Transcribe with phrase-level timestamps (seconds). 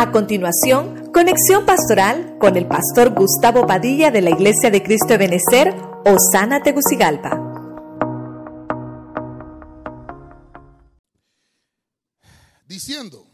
[0.00, 5.18] A continuación, conexión pastoral con el pastor Gustavo Padilla de la Iglesia de Cristo de
[5.18, 5.74] Benecer,
[6.06, 7.38] Osana Tegucigalpa.
[12.66, 13.26] Diciendo,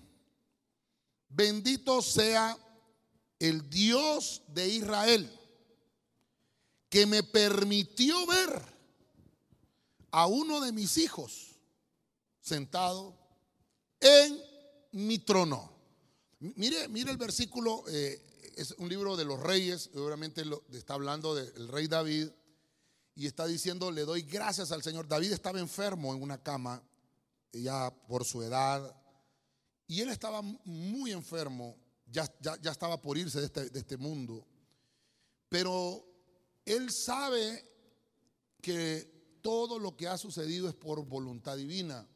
[1.29, 2.59] bendito sea
[3.39, 5.31] el Dios de Israel,
[6.89, 8.61] que me permitió ver
[10.11, 11.61] a uno de mis hijos
[12.41, 13.17] sentado
[14.01, 14.37] en
[14.91, 15.76] mi trono.
[16.39, 18.23] Mire, mire el versículo, eh,
[18.57, 22.29] es un libro de los reyes, obviamente está hablando del rey David
[23.15, 25.09] y está diciendo, le doy gracias al Señor.
[25.09, 26.83] David estaba enfermo en una cama,
[27.53, 28.95] ya por su edad,
[29.87, 31.77] y él estaba muy enfermo,
[32.07, 34.47] ya, ya, estaba por irse de este, de este mundo,
[35.49, 36.05] pero
[36.65, 37.65] él sabe
[38.61, 42.07] que todo lo que ha sucedido es por voluntad divina.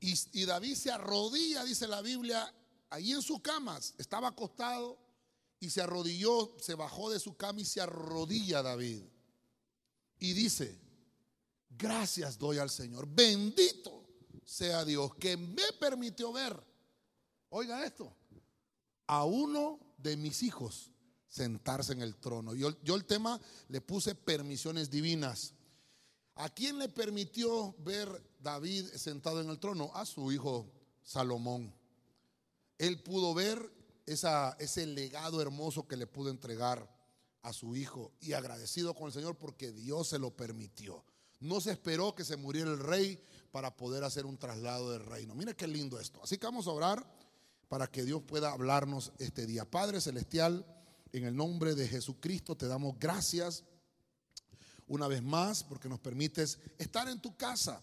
[0.00, 2.52] Y, David se arrodilla, dice la Biblia,
[2.94, 4.98] ahí en su cama, estaba acostado
[5.58, 9.02] y se arrodilló, se bajó de su cama y se arrodilla David.
[10.20, 10.80] Y dice,
[11.70, 14.04] gracias doy al Señor, bendito
[14.44, 16.62] sea Dios que me permitió ver,
[17.50, 18.14] oiga esto,
[19.06, 20.90] a uno de mis hijos
[21.28, 22.54] sentarse en el trono.
[22.54, 25.52] Yo, yo el tema le puse permisiones divinas.
[26.36, 28.08] ¿A quién le permitió ver
[28.40, 29.90] David sentado en el trono?
[29.94, 30.70] A su hijo
[31.02, 31.72] Salomón
[32.78, 33.72] él pudo ver
[34.06, 36.88] ese legado hermoso que le pudo entregar
[37.42, 41.04] a su hijo y agradecido con el Señor porque Dios se lo permitió.
[41.40, 45.34] No se esperó que se muriera el rey para poder hacer un traslado del reino.
[45.34, 46.22] Mira qué lindo esto.
[46.22, 47.06] Así que vamos a orar
[47.68, 49.70] para que Dios pueda hablarnos este día.
[49.70, 50.64] Padre Celestial,
[51.12, 53.62] en el nombre de Jesucristo te damos gracias
[54.86, 57.82] una vez más porque nos permites estar en tu casa.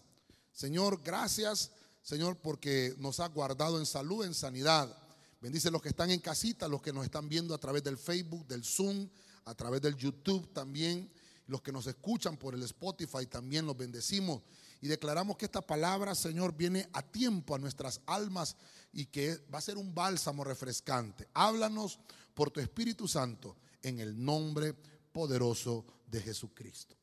[0.51, 4.95] Señor, gracias Señor, porque nos ha guardado en salud, en sanidad.
[5.39, 8.47] Bendice los que están en casita, los que nos están viendo a través del Facebook,
[8.47, 9.07] del Zoom,
[9.45, 11.11] a través del YouTube también.
[11.47, 14.41] Los que nos escuchan por el Spotify también los bendecimos.
[14.81, 18.55] Y declaramos que esta palabra, Señor, viene a tiempo a nuestras almas
[18.91, 21.27] y que va a ser un bálsamo refrescante.
[21.33, 21.99] Háblanos
[22.33, 24.73] por tu Espíritu Santo en el nombre
[25.11, 26.95] poderoso de Jesucristo.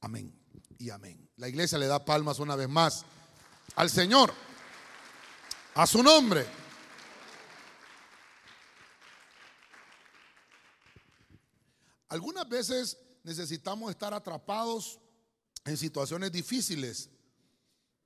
[0.00, 0.32] Amén
[0.78, 1.28] y amén.
[1.36, 3.04] La iglesia le da palmas una vez más
[3.76, 4.32] al Señor,
[5.74, 6.46] a su nombre.
[12.08, 15.00] Algunas veces necesitamos estar atrapados
[15.64, 17.10] en situaciones difíciles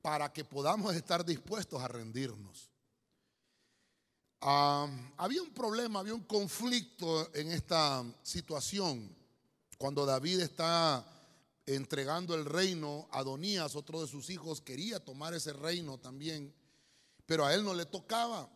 [0.01, 2.71] para que podamos estar dispuestos a rendirnos.
[4.41, 9.15] Había un problema, había un conflicto en esta situación
[9.77, 11.05] cuando David está
[11.75, 16.55] entregando el reino, Adonías, otro de sus hijos, quería tomar ese reino también,
[17.27, 18.49] pero a él no le tocaba.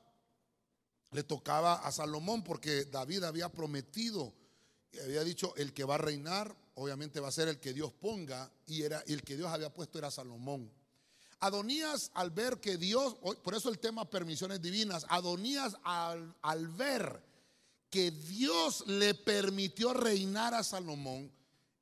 [1.10, 4.32] Le tocaba a Salomón porque David había prometido,
[5.04, 8.50] había dicho, el que va a reinar, obviamente va a ser el que Dios ponga,
[8.66, 10.72] y era el que Dios había puesto era Salomón.
[11.40, 17.22] Adonías al ver que Dios, por eso el tema permisiones divinas, Adonías al, al ver
[17.90, 21.30] que Dios le permitió reinar a Salomón,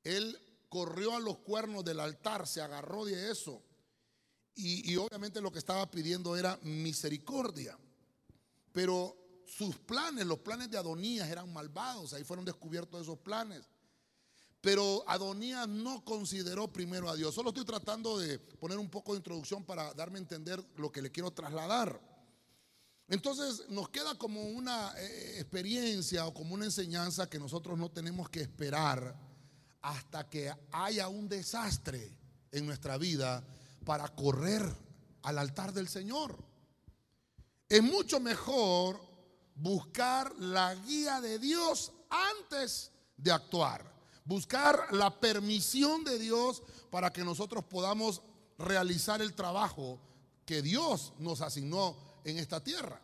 [0.03, 0.37] él
[0.71, 3.61] corrió a los cuernos del altar, se agarró de eso.
[4.55, 7.77] Y, obviamente lo que estaba pidiendo era misericordia.
[8.71, 13.67] Pero sus planes, los planes de Adonías eran malvados, ahí fueron descubiertos esos planes.
[14.61, 17.35] Pero Adonías no consideró primero a Dios.
[17.35, 21.01] Solo estoy tratando de poner un poco de introducción para darme a entender lo que
[21.01, 21.99] le quiero trasladar.
[23.09, 28.29] Entonces nos queda como una eh, experiencia o como una enseñanza que nosotros no tenemos
[28.29, 29.30] que esperar
[29.81, 32.17] hasta que haya un desastre
[32.51, 33.43] en nuestra vida
[33.85, 34.63] para correr
[35.23, 36.37] al altar del Señor.
[37.67, 38.99] Es mucho mejor
[39.55, 43.89] buscar la guía de Dios antes de actuar.
[44.25, 48.21] Buscar la permisión de Dios para que nosotros podamos
[48.57, 49.99] realizar el trabajo
[50.45, 53.01] que Dios nos asignó en esta tierra.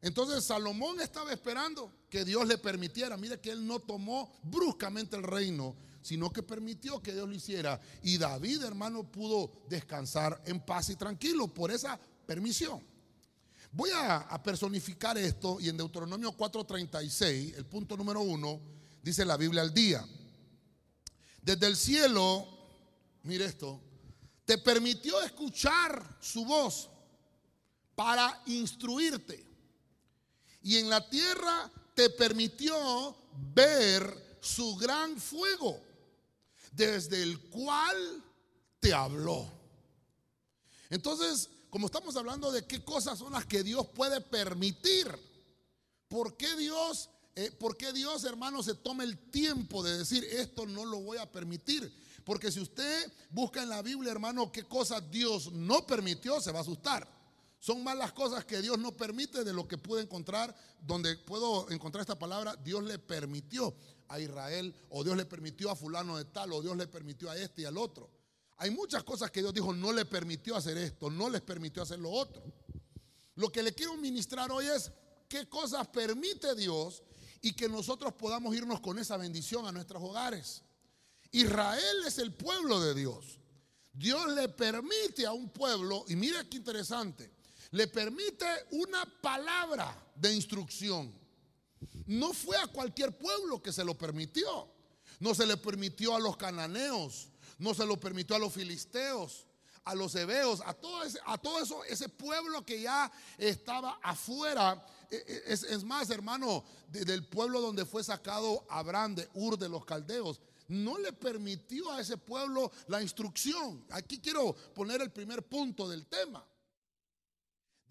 [0.00, 3.16] Entonces Salomón estaba esperando que Dios le permitiera.
[3.16, 7.80] Mire que él no tomó bruscamente el reino, sino que permitió que Dios lo hiciera.
[8.02, 12.82] Y David, hermano, pudo descansar en paz y tranquilo por esa permisión.
[13.70, 18.60] Voy a, personificar esto y en Deuteronomio 4:36, el punto número uno,
[19.02, 20.06] dice la Biblia al día.
[21.40, 22.46] Desde el cielo,
[23.22, 23.80] mire esto,
[24.44, 26.90] te permitió escuchar su voz
[27.94, 29.46] para instruirte.
[30.62, 33.16] Y en la tierra te permitió
[33.54, 35.80] ver su gran fuego
[36.72, 38.24] desde el cual
[38.80, 39.46] te habló.
[40.90, 45.08] Entonces, como estamos hablando de qué cosas son las que Dios puede permitir,
[46.08, 50.66] ¿por qué Dios, eh, por qué Dios, hermano, se toma el tiempo de decir esto
[50.66, 51.90] no lo voy a permitir?
[52.24, 56.58] Porque si usted busca en la Biblia, hermano, qué cosas Dios no permitió, se va
[56.58, 57.08] a asustar.
[57.62, 61.70] Son más las cosas que Dios no permite de lo que pude encontrar, donde puedo
[61.70, 63.72] encontrar esta palabra, Dios le permitió
[64.08, 67.36] a Israel, o Dios le permitió a fulano de tal, o Dios le permitió a
[67.36, 68.10] este y al otro.
[68.56, 72.00] Hay muchas cosas que Dios dijo, no le permitió hacer esto, no les permitió hacer
[72.00, 72.42] lo otro.
[73.36, 74.90] Lo que le quiero ministrar hoy es
[75.28, 77.04] qué cosas permite Dios
[77.42, 80.64] y que nosotros podamos irnos con esa bendición a nuestros hogares.
[81.30, 83.38] Israel es el pueblo de Dios.
[83.92, 87.30] Dios le permite a un pueblo, y mira qué interesante,
[87.72, 91.12] le permite una palabra de instrucción.
[92.06, 94.68] No fue a cualquier pueblo que se lo permitió.
[95.18, 97.28] No se le permitió a los cananeos,
[97.58, 99.46] no se lo permitió a los filisteos,
[99.84, 104.84] a los hebeos, a todo, ese, a todo eso, ese pueblo que ya estaba afuera.
[105.10, 109.84] E, e, es, más, hermano, del pueblo donde fue sacado Abraham de Ur de los
[109.84, 113.84] caldeos no le permitió a ese pueblo la instrucción.
[113.90, 116.42] Aquí quiero poner el primer punto del tema.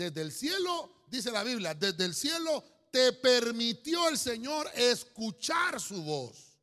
[0.01, 6.01] Desde el cielo, dice la Biblia, desde el cielo te permitió el Señor escuchar su
[6.01, 6.57] voz.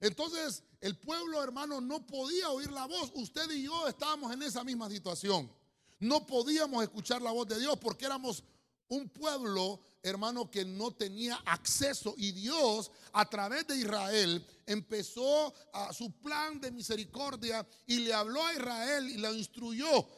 [0.00, 3.12] Entonces, el pueblo hermano no podía oír la voz.
[3.14, 5.52] Usted y yo estábamos en esa misma situación.
[5.98, 8.42] No podíamos escuchar la voz de Dios porque éramos
[8.88, 15.92] un pueblo, hermano, que no tenía acceso y Dios a través de Israel empezó a
[15.92, 20.08] su plan de misericordia y le habló a Israel y lo instruyó.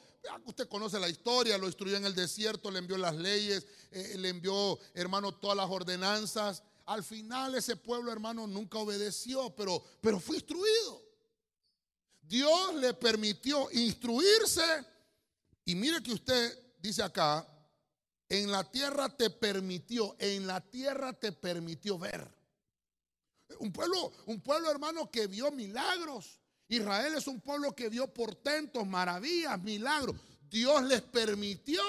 [0.44, 4.28] Usted conoce la historia, lo instruyó en el desierto, le envió las leyes, eh, le
[4.28, 6.62] envió, hermano, todas las ordenanzas.
[6.86, 11.02] Al final ese pueblo, hermano, nunca obedeció, pero, pero fue instruido.
[12.20, 14.62] Dios le permitió instruirse
[15.64, 17.46] y mire que usted dice acá,
[18.28, 22.28] en la tierra te permitió, en la tierra te permitió ver.
[23.58, 26.39] Un pueblo, un pueblo hermano que vio milagros.
[26.70, 30.14] Israel es un pueblo que vio portentos, maravillas, milagros.
[30.48, 31.82] Dios les permitió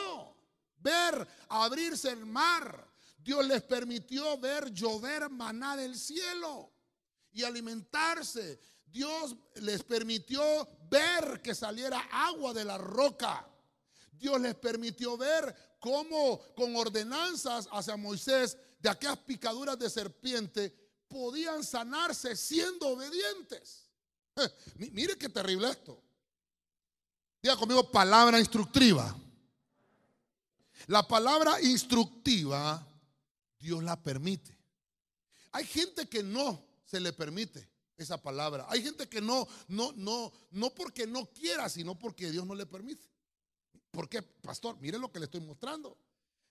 [0.80, 2.90] ver abrirse el mar.
[3.20, 6.74] Dios les permitió ver llover maná del cielo
[7.32, 8.60] y alimentarse.
[8.88, 10.42] Dios les permitió
[10.90, 13.48] ver que saliera agua de la roca.
[14.12, 20.76] Dios les permitió ver cómo con ordenanzas hacia Moisés de aquellas picaduras de serpiente
[21.08, 23.91] podían sanarse siendo obedientes.
[24.92, 26.02] Mire qué terrible esto.
[27.42, 29.16] Diga conmigo palabra instructiva.
[30.88, 32.86] La palabra instructiva
[33.60, 34.58] Dios la permite.
[35.52, 38.66] Hay gente que no se le permite esa palabra.
[38.70, 42.66] Hay gente que no, no, no, no porque no quiera, sino porque Dios no le
[42.66, 43.08] permite.
[43.92, 44.78] ¿Por qué, pastor?
[44.80, 45.98] Mire lo que le estoy mostrando.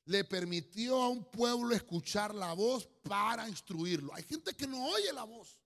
[0.04, 4.14] Le permitió a un pueblo escuchar la voz para instruirlo.
[4.14, 5.59] Hay gente que no oye la voz.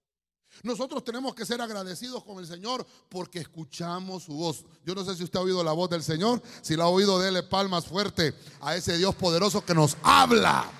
[0.62, 4.64] Nosotros tenemos que ser agradecidos con el Señor porque escuchamos su voz.
[4.84, 6.42] Yo no sé si usted ha oído la voz del Señor.
[6.62, 10.70] Si la ha oído, dele palmas fuerte a ese Dios poderoso que nos habla.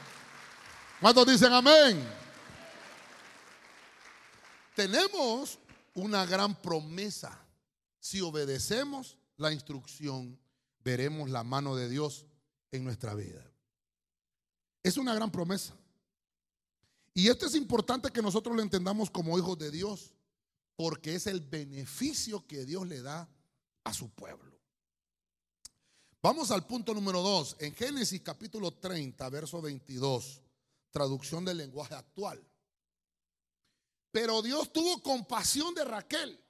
[1.01, 2.03] ¿Cuántos dicen amén?
[4.75, 5.59] Tenemos
[5.95, 7.39] una gran promesa
[8.01, 10.39] si obedecemos la instrucción
[10.85, 12.27] veremos la mano de Dios
[12.71, 13.43] en nuestra vida.
[14.83, 15.75] Es una gran promesa.
[17.15, 20.13] Y esto es importante que nosotros lo entendamos como hijos de Dios,
[20.75, 23.29] porque es el beneficio que Dios le da
[23.85, 24.53] a su pueblo.
[26.21, 30.43] Vamos al punto número 2, en Génesis capítulo 30, verso 22,
[30.91, 32.45] traducción del lenguaje actual.
[34.11, 36.41] Pero Dios tuvo compasión de Raquel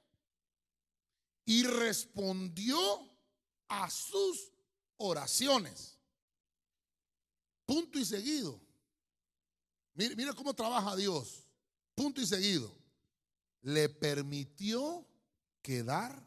[1.45, 2.79] y respondió
[3.67, 4.51] a sus
[4.97, 5.99] oraciones.
[7.65, 8.64] Punto y seguido.
[9.95, 11.47] Mire, cómo trabaja Dios.
[11.95, 12.71] Punto y seguido.
[13.61, 15.07] Le permitió
[15.61, 16.21] quedar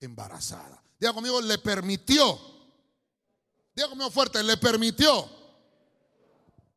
[0.00, 0.82] embarazada.
[0.98, 2.38] Diga conmigo, le permitió.
[3.74, 5.28] Diga conmigo fuerte, le permitió.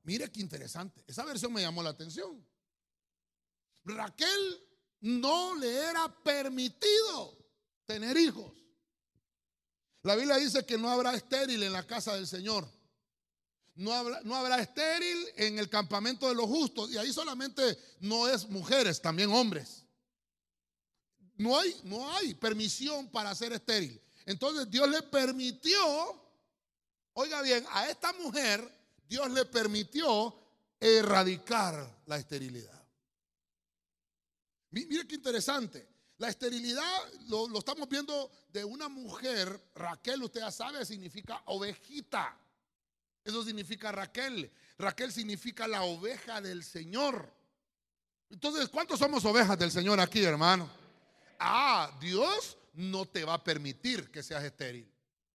[0.04, 1.04] Mire qué interesante.
[1.08, 2.46] Esa versión me llamó la atención.
[3.86, 4.68] Raquel
[5.02, 7.38] no le era permitido
[7.86, 8.54] tener hijos.
[10.04, 12.68] La Biblia dice que no habrá estéril en la casa del Señor.
[13.80, 16.92] No habrá, no habrá, estéril en el campamento de los justos.
[16.92, 19.86] Y ahí solamente no es mujeres, también hombres.
[21.38, 24.02] No hay, no hay permisión para ser estéril.
[24.26, 26.22] Entonces Dios le permitió,
[27.14, 28.70] oiga bien, a esta mujer
[29.08, 30.36] Dios le permitió
[30.78, 32.86] erradicar la esterilidad.
[34.72, 35.88] Mire qué interesante.
[36.18, 36.84] La esterilidad
[37.30, 42.38] lo, estamos viendo de una mujer, Raquel, usted ya sabe, significa ovejita.
[43.24, 44.52] Eso significa Raquel.
[44.78, 47.32] Raquel significa la oveja del Señor.
[48.30, 50.70] Entonces, ¿cuántos somos ovejas del Señor aquí, hermano?
[51.40, 54.92] Ah, Dios no te va a permitir que seas estéril.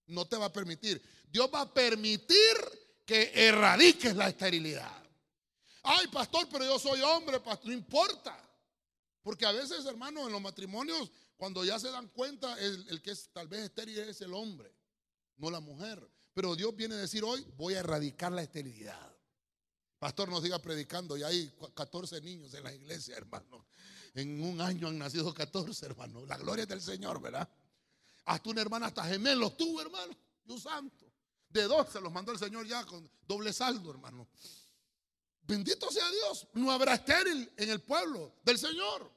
[0.07, 1.01] No te va a permitir.
[1.29, 2.55] Dios va a permitir
[3.05, 5.03] que erradiques la esterilidad.
[5.83, 7.67] Ay, pastor, pero yo soy hombre, pastor.
[7.67, 8.37] No importa.
[9.21, 13.11] Porque a veces, hermano, en los matrimonios, cuando ya se dan cuenta, el, el que
[13.11, 14.73] es tal vez estéril es el hombre,
[15.37, 16.07] no la mujer.
[16.35, 19.15] Pero Dios viene a decir hoy, voy a erradicar la esterilidad.
[19.97, 23.65] Pastor nos siga predicando, y hay 14 niños en la iglesia, hermano.
[24.13, 26.25] En un año han nacido 14, hermano.
[26.25, 27.49] La gloria es del Señor, ¿verdad?
[28.25, 30.13] Hasta una hermana, hasta gemelos tuvo, hermano.
[30.43, 31.05] Dios santo.
[31.47, 34.27] De dos se los mandó el Señor ya con doble saldo, hermano.
[35.41, 36.47] Bendito sea Dios.
[36.53, 39.09] No habrá estéril en el pueblo del Señor.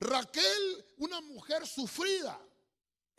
[0.00, 2.40] Raquel, una mujer sufrida.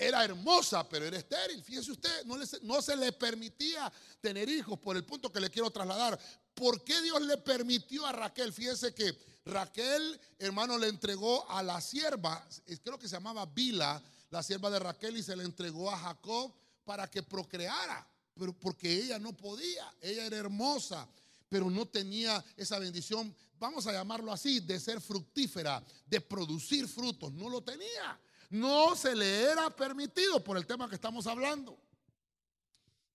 [0.07, 1.63] Era hermosa, pero era estéril.
[1.63, 3.91] Fíjese usted, no, no, se le permitía
[4.22, 6.19] tener hijos por el punto que le quiero trasladar.
[6.53, 8.53] ¿Por qué Dios le permitió a Raquel?
[8.53, 12.48] Fíjese que Raquel, hermano, le entregó a la sierva,
[12.83, 16.53] creo que se llamaba Bila, la sierva de Raquel, y se le entregó a Jacob
[16.83, 21.07] para que procreara, pero porque ella no podía, ella era hermosa,
[21.50, 27.31] pero no tenía esa bendición, vamos a llamarlo así, de ser fructífera, de producir frutos,
[27.33, 28.19] no lo tenía.
[28.53, 31.75] No se le era permitido por el tema que estamos hablando.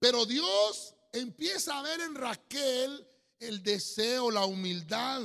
[0.01, 3.07] Pero Dios empieza a ver en Raquel
[3.39, 5.23] el deseo, la humildad,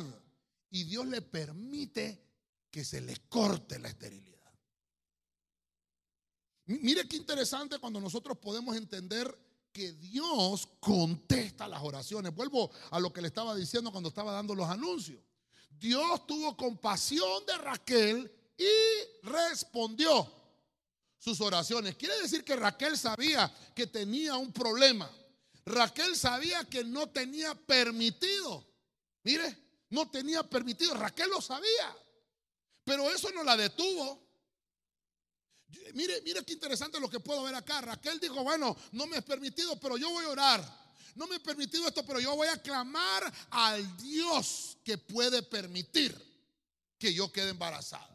[0.70, 2.24] y Dios le permite
[2.70, 4.54] que se le corte la esterilidad.
[6.66, 9.36] Mire qué interesante cuando nosotros podemos entender
[9.72, 12.36] que Dios contesta las oraciones.
[12.36, 15.24] Vuelvo a lo que le estaba diciendo cuando estaba dando los anuncios.
[15.72, 20.32] Dios tuvo compasión de Raquel y respondió
[21.18, 21.96] sus oraciones.
[21.96, 25.10] Quiere decir que Raquel sabía que tenía un problema.
[25.66, 28.66] Raquel sabía que no tenía permitido.
[29.24, 29.58] Mire,
[29.90, 30.94] no tenía permitido.
[30.94, 31.96] Raquel lo sabía.
[32.84, 34.22] Pero eso no la detuvo.
[35.94, 37.82] Mire, mire qué interesante lo que puedo ver acá.
[37.82, 40.84] Raquel dijo, bueno, no me es permitido, pero yo voy a orar.
[41.16, 46.16] No me he permitido esto, pero yo voy a clamar al Dios que puede permitir
[46.98, 48.13] que yo quede embarazada.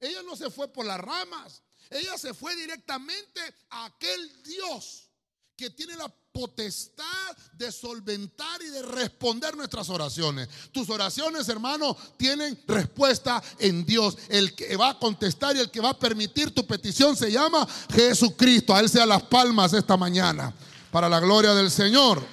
[0.00, 1.62] Ella no se fue por las ramas.
[1.90, 3.40] Ella se fue directamente
[3.70, 5.10] a aquel Dios
[5.56, 10.48] que tiene la potestad de solventar y de responder nuestras oraciones.
[10.72, 14.16] Tus oraciones, hermano, tienen respuesta en Dios.
[14.28, 17.66] El que va a contestar y el que va a permitir tu petición se llama
[17.92, 18.74] Jesucristo.
[18.74, 20.54] A Él sea las palmas esta mañana,
[20.90, 22.24] para la gloria del Señor.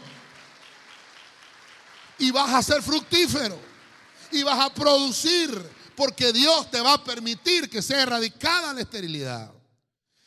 [2.20, 3.60] Y vas a ser fructífero.
[4.32, 9.52] Y vas a producir porque Dios te va a permitir que sea erradicada la esterilidad.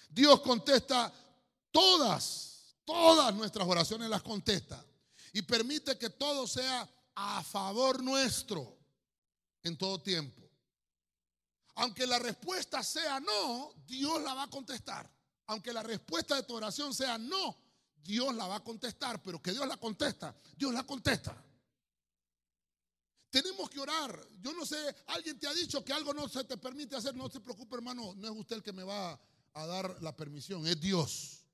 [0.09, 1.13] Dios contesta
[1.71, 4.85] todas, todas nuestras oraciones las contesta
[5.33, 8.77] y permite que todo sea a favor nuestro
[9.63, 10.43] en todo tiempo.
[11.77, 15.09] Aunque la respuesta sea no, Dios la va a contestar.
[15.47, 17.57] Aunque la respuesta de tu oración sea no,
[18.03, 21.41] Dios la va a contestar, pero que Dios la contesta, Dios la contesta.
[23.31, 24.29] Tenemos que orar.
[24.41, 27.15] Yo no sé, alguien te ha dicho que algo no se te permite hacer.
[27.15, 28.15] No se preocupe, hermano.
[28.17, 29.19] No es usted el que me va
[29.55, 31.45] a dar la permisión, es Dios.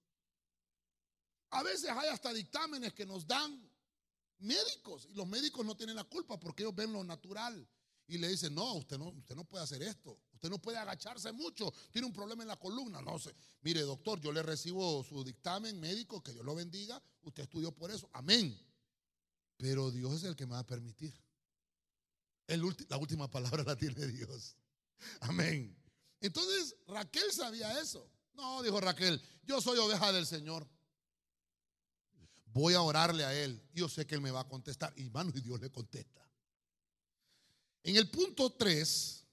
[1.50, 3.70] A veces hay hasta dictámenes que nos dan
[4.38, 7.66] médicos y los médicos no tienen la culpa porque ellos ven lo natural
[8.08, 11.32] y le dicen, no, usted no, usted no puede hacer esto, usted no puede agacharse
[11.32, 13.34] mucho, tiene un problema en la columna, no sé.
[13.62, 17.90] Mire, doctor, yo le recibo su dictamen médico, que Dios lo bendiga, usted estudió por
[17.90, 18.56] eso, amén.
[19.56, 21.14] Pero Dios es el que me va a permitir
[22.46, 24.56] la última palabra la tiene Dios.
[25.20, 25.76] Amén.
[26.20, 28.10] Entonces Raquel sabía eso.
[28.34, 30.68] No, dijo Raquel, yo soy oveja del Señor.
[32.46, 33.62] Voy a orarle a Él.
[33.74, 34.92] Yo sé que Él me va a contestar.
[34.96, 36.26] Y mano, y Dios le contesta.
[37.82, 39.26] En el punto 3,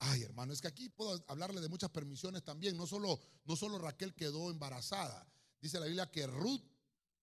[0.00, 2.76] ay hermano, es que aquí puedo hablarle de muchas permisiones también.
[2.76, 5.26] No solo, no solo Raquel quedó embarazada.
[5.60, 6.62] Dice la Biblia que Ruth,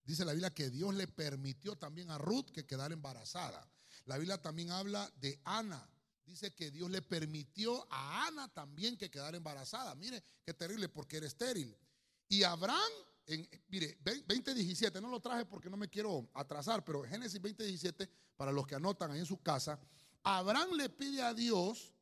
[0.03, 3.71] dice la Biblia que Dios le permitió también a Ruth que quedara embarazada.
[4.05, 5.87] La Biblia también habla de Ana.
[6.25, 9.93] Dice que Dios le permitió a Ana también que quedara embarazada.
[9.95, 11.75] Mire, qué terrible porque era estéril.
[12.27, 12.91] Y Abraham,
[13.27, 18.51] en, mire, 2017, no lo traje porque no me quiero atrasar, pero Génesis 2017, para
[18.51, 19.79] los que anotan ahí en su casa,
[20.23, 21.93] Abraham le pide a Dios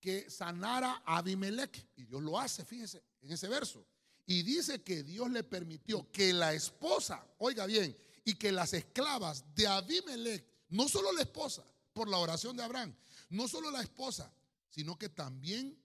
[0.00, 1.88] que sanara a Abimelech.
[1.96, 3.84] Y Dios lo hace, fíjese, en ese verso.
[4.26, 9.44] Y dice que Dios le permitió que la esposa, oiga bien, y que las esclavas
[9.54, 12.92] de Abimelech no solo la esposa, por la oración de Abraham,
[13.30, 14.34] no solo la esposa,
[14.68, 15.80] sino que también,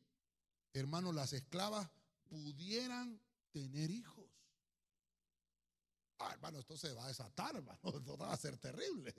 [0.74, 1.88] hermanos, las esclavas
[2.28, 4.26] pudieran tener hijos.
[6.18, 9.14] Ah, hermano, esto se va a desatar, hermano, esto va a ser terrible.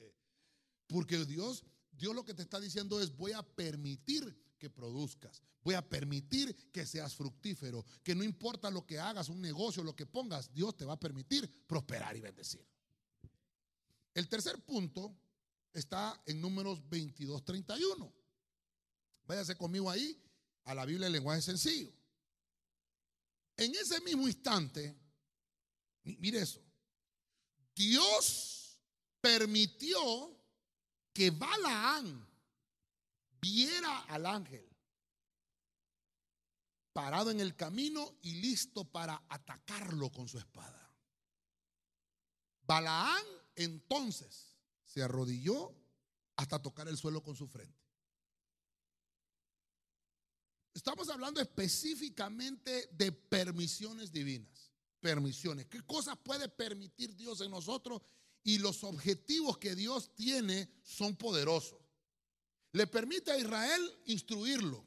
[0.88, 1.62] Porque Dios,
[1.92, 6.72] Dios lo que te está diciendo es, voy a permitir que produzcas, voy a permitir
[6.72, 10.76] que seas fructífero, que no importa lo que hagas, un negocio, lo que pongas, Dios
[10.76, 12.66] te va a permitir prosperar y bendecir.
[14.12, 15.16] El tercer punto
[15.72, 18.12] está en números 22, 31.
[19.24, 20.20] Váyase conmigo ahí
[20.64, 21.92] a la Biblia en lenguaje sencillo.
[23.56, 24.96] En ese mismo instante,
[26.02, 26.62] mire eso,
[27.74, 28.80] Dios
[29.20, 30.36] permitió
[31.12, 32.26] que Balaán
[33.40, 34.66] viera al ángel
[36.92, 40.90] parado en el camino y listo para atacarlo con su espada.
[42.62, 43.24] Balaán
[43.54, 44.49] entonces
[44.92, 45.72] se arrodilló
[46.34, 47.78] hasta tocar el suelo con su frente.
[50.74, 54.72] Estamos hablando específicamente de permisiones divinas.
[55.00, 55.66] Permisiones.
[55.66, 58.02] ¿Qué cosas puede permitir Dios en nosotros?
[58.42, 61.78] Y los objetivos que Dios tiene son poderosos.
[62.72, 64.84] Le permite a Israel instruirlo,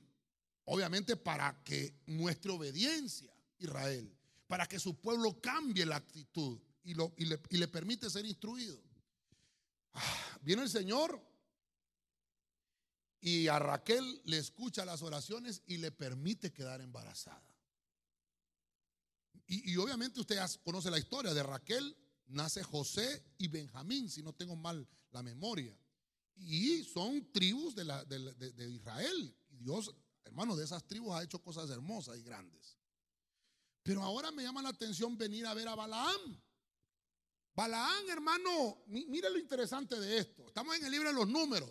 [0.66, 4.14] obviamente para que muestre obediencia Israel,
[4.48, 8.82] para que su pueblo cambie la actitud y, y le, permite ser instruido.
[9.94, 11.22] Ah, viene el Señor
[13.22, 17.42] y a Raquel le escucha las oraciones y le permite quedar embarazada.
[19.46, 21.96] Y, obviamente usted conoce la historia de Raquel,
[22.28, 25.78] nace José y Benjamín, si no tengo mal la memoria.
[26.36, 29.36] Y son tribus de, la, de Israel.
[29.52, 32.78] Y Dios, hermano, de esas tribus ha hecho cosas hermosas y grandes.
[33.84, 36.42] Pero ahora me llama la atención venir a ver a Balaam.
[37.56, 40.48] Balaam, hermano, mire lo interesante de esto.
[40.48, 41.70] Estamos en el libro de los números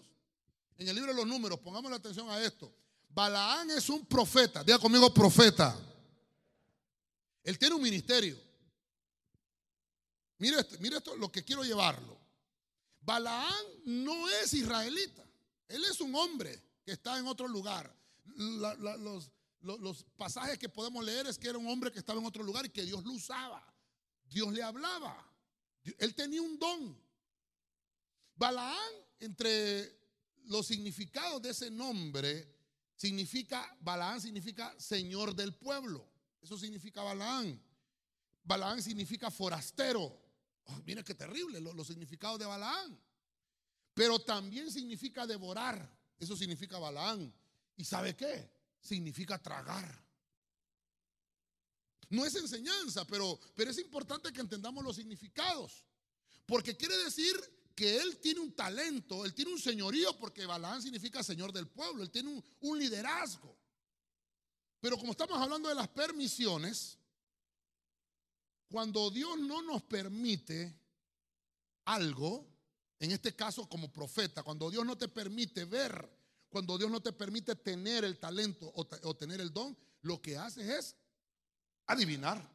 [0.82, 2.72] en el libro de los números, pongamos la atención a esto.
[3.08, 5.78] Balaán es un profeta, diga conmigo profeta.
[7.44, 8.38] Él tiene un ministerio.
[10.38, 12.18] Mire esto, mire esto, lo que quiero llevarlo.
[13.00, 15.24] Balaán no es israelita.
[15.68, 17.94] Él es un hombre que está en otro lugar.
[18.34, 22.66] los, pasajes que podemos leer es que era un hombre que estaba en otro lugar
[22.66, 23.62] y que Dios lo usaba.
[24.24, 25.31] Dios le hablaba.
[25.98, 27.00] Él tenía un don.
[28.36, 30.02] Balaán, entre
[30.44, 32.48] los significados de ese nombre
[32.96, 36.08] significa, Balaán significa Señor del pueblo.
[36.40, 37.60] Eso significa Balaán.
[38.44, 40.20] Balaán significa forastero.
[40.64, 43.00] Oh, mira qué terrible los, significados de Balaán.
[43.94, 45.88] Pero también significa devorar.
[46.18, 47.32] Eso significa Balaán.
[47.76, 48.50] ¿Y sabe qué?
[48.80, 50.02] Significa tragar.
[52.12, 55.86] No es enseñanza, pero, pero es importante que entendamos los significados.
[56.44, 57.34] Porque quiere decir
[57.74, 62.02] que él tiene un talento, él tiene un señorío, porque Balaán significa señor del pueblo,
[62.02, 63.58] él tiene un, liderazgo.
[64.78, 66.98] Pero como estamos hablando de las permisiones,
[68.68, 70.78] cuando Dios no nos permite
[71.86, 72.46] algo,
[73.00, 76.10] en este caso como profeta, cuando Dios no te permite ver,
[76.50, 80.36] cuando Dios no te permite tener el talento o, o tener el don, lo que
[80.36, 81.01] haces es
[81.86, 82.50] adivinar.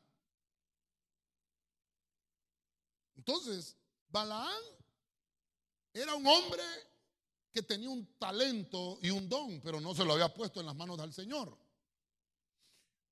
[3.15, 3.75] Entonces,
[4.09, 4.61] Balaán
[5.93, 6.63] era un hombre
[7.51, 10.75] que tenía un talento y un don, pero no se lo había puesto en las
[10.75, 11.57] manos del Señor.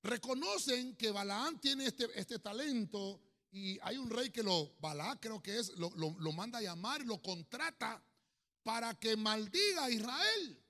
[0.04, 5.42] Reconocen que Balaán tiene este, este talento y hay un rey que lo, Balaán creo
[5.42, 8.04] que es, lo, lo, lo manda a llamar y lo contrata
[8.62, 10.65] para que maldiga a Israel.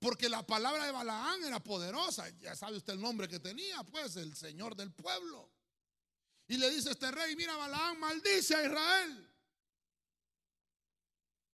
[0.00, 2.28] Porque la palabra de Balaán era poderosa.
[2.40, 5.48] Ya sabe usted el nombre que tenía, pues, el Señor del pueblo.
[6.48, 9.30] Y le dice este rey, mira, Balaán maldice a Israel.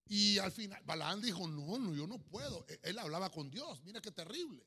[0.06, 2.64] Y al final, Balaán dijo, no, no, yo no puedo.
[2.68, 4.64] E, él hablaba con Dios, mira qué terrible.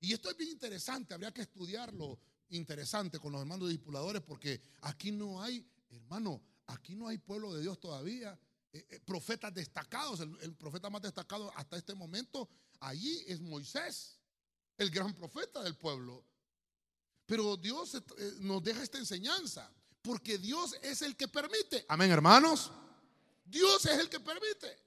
[0.00, 5.12] Y esto es bien interesante, habría que estudiarlo interesante con los hermanos discipuladores, porque aquí
[5.12, 8.38] no hay, hermano, aquí no hay pueblo de Dios todavía.
[8.72, 12.48] Eh, eh, profetas destacados, el, profeta más destacado hasta este momento,
[12.80, 14.18] allí es Moisés,
[14.76, 16.24] el gran profeta del pueblo.
[17.26, 18.02] Pero Dios eh,
[18.40, 19.70] nos deja esta enseñanza,
[20.02, 21.84] porque Dios es el que permite.
[21.88, 22.70] Amén, hermanos.
[23.44, 24.78] Dios es el que permite.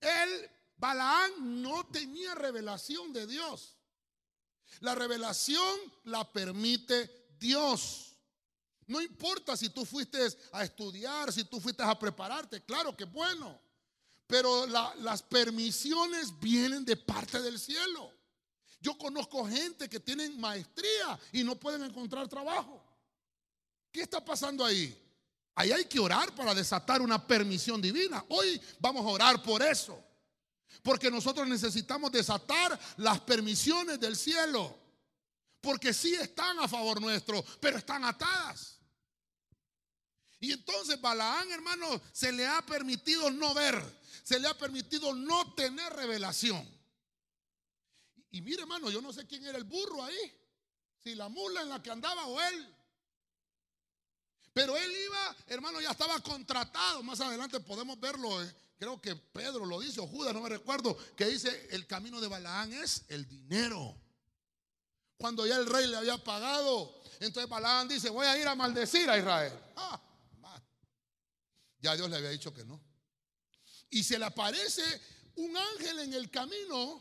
[0.00, 3.76] Él, Balaán, no tenía revelación de Dios.
[4.80, 8.16] La revelación la permite Dios.
[8.86, 10.18] No importa si tú fuiste
[10.52, 13.60] a estudiar, si tú fuiste a prepararte, claro que bueno.
[14.34, 18.10] Pero la, las permisiones vienen de parte del cielo.
[18.80, 22.84] Yo conozco gente que tienen maestría y no pueden encontrar trabajo.
[23.92, 24.92] ¿Qué está pasando ahí?
[25.54, 28.24] Ahí hay que orar para desatar una permisión divina.
[28.28, 30.02] Hoy vamos a orar por eso.
[30.82, 34.76] Porque nosotros necesitamos desatar las permisiones del cielo.
[35.60, 38.80] Porque sí están a favor nuestro, pero están atadas.
[40.40, 43.80] Y entonces Balaán, hermano, se le ha permitido no ver,
[44.22, 46.66] se le ha permitido no tener revelación.
[48.30, 50.32] Y, mire, hermano, yo no sé quién era el burro ahí,
[51.02, 52.74] si la mula en la que andaba o él.
[54.52, 57.02] Pero él iba, hermano, ya estaba contratado.
[57.02, 58.42] Más adelante podemos verlo.
[58.42, 62.20] Eh, creo que Pedro lo dice, o Judas, no me recuerdo, que dice, el camino
[62.20, 63.96] de Balaán es el dinero.
[65.16, 69.08] Cuando ya el rey le había pagado, entonces Balaán dice, voy a ir a maldecir
[69.10, 69.52] a Israel.
[69.76, 70.00] Ah,
[71.80, 72.80] ya Dios le había dicho que no.
[73.94, 74.82] Y se le aparece
[75.36, 77.00] un ángel en el camino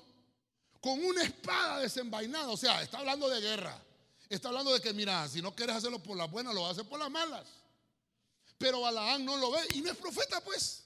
[0.79, 2.49] con una espada desenvainada.
[2.49, 3.83] O sea, está hablando de guerra.
[4.29, 6.71] Está hablando de que, mira, si no quieres hacerlo por las buenas, lo vas a
[6.73, 7.47] hacer por las malas.
[8.59, 10.83] Pero Balaán no lo ve y no es profeta, pues.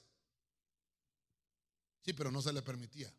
[2.05, 3.13] Sí, pero no se le permitía.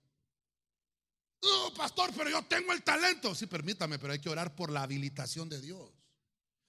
[1.42, 3.34] No, pastor, pero yo tengo el talento.
[3.34, 5.90] Sí, permítame, pero hay que orar por la habilitación de Dios.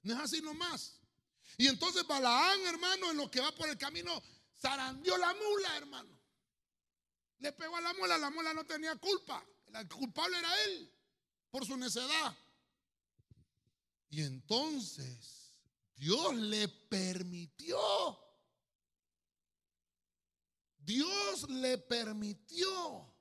[0.04, 0.96] No es así nomás.
[1.58, 4.22] Y entonces Balaán, hermano, en lo que va por el camino,
[4.60, 6.20] zarandió la mula, hermano.
[7.40, 9.46] Le pegó a la mula, la mula no tenía culpa.
[9.74, 10.92] El culpable era él,
[11.50, 12.36] por su necedad.
[14.10, 15.56] Y entonces
[15.96, 17.80] Dios le permitió.
[20.80, 23.14] Dios le permitió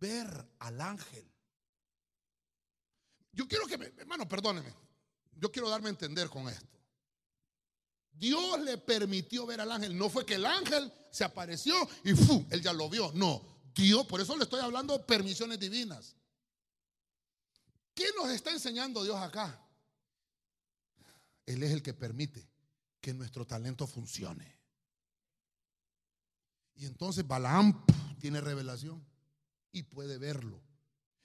[0.00, 1.30] ver al ángel.
[3.32, 4.74] Yo quiero que me, hermano, perdóneme,
[5.32, 6.79] yo quiero darme a entender con esto.
[8.20, 9.96] Dios le permitió ver al ángel.
[9.96, 12.46] No fue que el ángel se apareció y ¡fu!
[12.50, 13.10] él ya lo vio.
[13.14, 13.42] No,
[13.74, 16.14] Dios, por eso le estoy hablando de permisiones divinas.
[17.94, 19.58] ¿Qué nos está enseñando Dios acá?
[21.46, 22.46] Él es el que permite
[23.00, 24.54] que nuestro talento funcione.
[26.74, 27.84] Y entonces Balaam
[28.18, 29.02] tiene revelación
[29.72, 30.62] y puede verlo.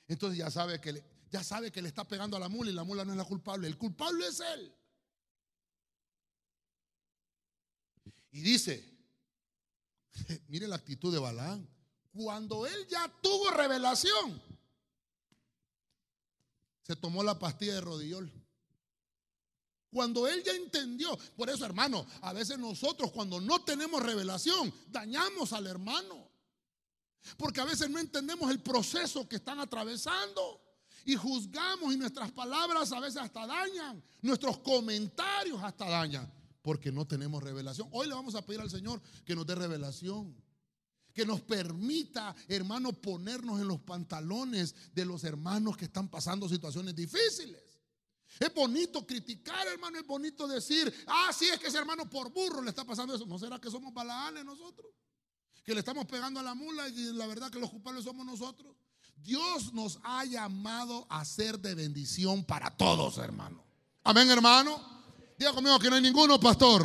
[0.08, 2.86] Entonces ya sabe que ya sabe que le está pegando a la mula y la
[2.86, 3.67] mula no es la culpable.
[3.67, 4.73] El culpable es él.
[8.35, 8.83] Y dice,
[10.49, 11.65] mire la actitud de Balaán.
[12.11, 14.41] Cuando él ya tuvo revelación,
[16.81, 18.29] se tomó la pastilla de rodillol.
[19.89, 25.53] Cuando él ya entendió, por eso hermano, a veces nosotros cuando no tenemos revelación, dañamos
[25.53, 26.29] al hermano.
[27.37, 30.61] Porque a veces no entendemos el proceso que están atravesando
[31.05, 36.29] y juzgamos y nuestras palabras a veces hasta dañan, nuestros comentarios hasta dañan,
[36.65, 37.88] porque no tenemos revelación.
[37.91, 40.36] Hoy le vamos a pedir al Señor que nos dé revelación,
[41.13, 46.95] que nos permita, hermano, ponernos en los pantalones de los hermanos que están pasando situaciones
[46.95, 47.62] difíciles.
[48.39, 52.63] Es bonito criticar, hermano, es bonito decir, ah, sí, es que ese hermano por burro
[52.63, 53.28] le está pasando eso.
[53.28, 54.91] ¿No será que somos balaales nosotros?
[55.63, 58.75] Que le estamos pegando a la mula y la verdad que los culpables somos nosotros.
[59.17, 63.63] Dios nos ha llamado a ser de bendición para todos, hermano.
[64.04, 64.94] Amén, hermano.
[65.37, 66.83] Diga conmigo que no hay ninguno, pastor.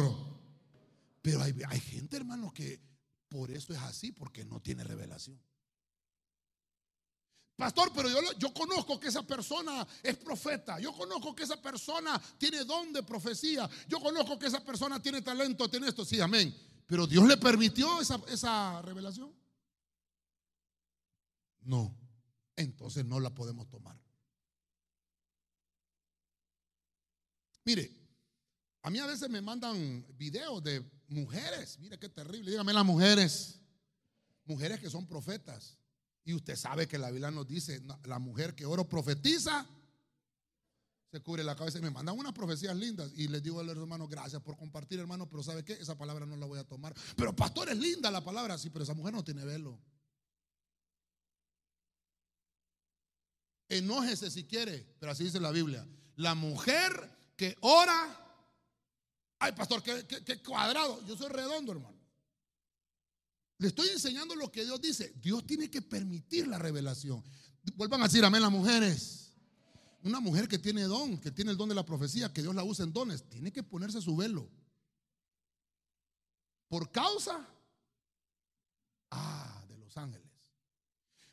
[1.23, 2.81] Pero hay, hay gente, hermano, que
[3.29, 5.41] por eso es así, porque no tiene revelación.
[7.57, 10.81] Pastor, pero yo, yo, conozco que esa persona es profeta.
[10.81, 13.69] Yo conozco que esa persona tiene don de profecía.
[13.87, 16.05] Yo conozco que esa persona tiene talento, tiene esto.
[16.05, 16.57] Sí, amén.
[16.87, 19.31] Pero Dios le permitió esa, esa revelación.
[21.61, 22.01] No
[22.61, 23.99] entonces no la podemos tomar.
[27.65, 28.00] Mire,
[28.83, 33.61] a mí a veces me mandan videos de mujeres, mire qué terrible, dígame las mujeres,
[34.45, 35.77] mujeres que son profetas.
[36.25, 39.67] Y usted sabe que la Biblia nos dice, la mujer que oro profetiza,
[41.11, 43.11] se cubre la cabeza y me mandan unas profecías lindas.
[43.17, 45.73] Y les digo a los hermanos, gracias por compartir, hermano, pero ¿sabe qué?
[45.73, 46.95] Esa palabra no la voy a tomar.
[47.17, 49.81] Pero pastor, es linda la palabra, sí, pero esa mujer no tiene velo.
[53.69, 55.87] Enójese si quiere, pero así dice la Biblia.
[56.17, 58.20] La mujer que ora.
[59.41, 61.05] Ay, pastor, qué, cuadrado.
[61.07, 61.99] Yo soy redondo, hermano.
[63.57, 65.13] Le estoy enseñando lo que Dios dice.
[65.17, 67.25] Dios tiene que permitir la revelación.
[67.75, 69.33] Vuelvan a decir amén las mujeres.
[70.03, 72.65] Una mujer que tiene don, que tiene el don de la profecía, que Dios la
[72.65, 74.49] usa en dones, tiene que ponerse su velo.
[76.69, 77.47] Por causa
[79.11, 80.31] ah, de los ángeles.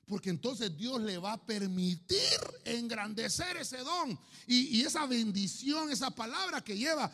[0.06, 4.18] Porque entonces Dios le va a permitir engrandecer ese don.
[4.48, 7.12] Y, esa bendición, esa palabra que lleva,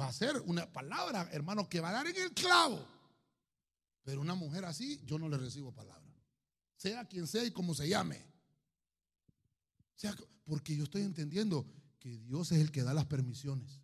[0.00, 2.86] va a ser una palabra, hermano, que va a dar en el clavo.
[4.02, 6.02] Pero una mujer así, yo no le recibo palabra.
[6.76, 8.20] Sea quien sea y como se llame.
[9.94, 11.66] sea, porque yo estoy entendiendo
[12.00, 13.80] que Dios es el que da las permisiones.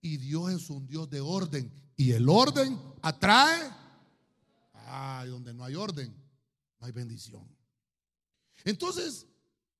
[0.00, 1.72] Y Dios es un Dios de orden.
[1.96, 3.70] Y el orden atrae.
[4.72, 6.12] Ay, donde no hay orden,
[6.80, 7.46] no hay bendición.
[8.64, 9.26] Entonces,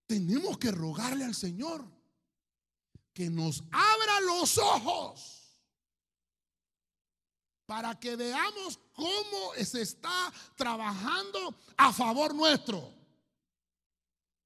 [0.06, 1.85] tenemos que rogarle al Señor
[3.12, 5.41] que nos abra los ojos
[7.72, 12.92] para que veamos cómo se está trabajando a favor nuestro.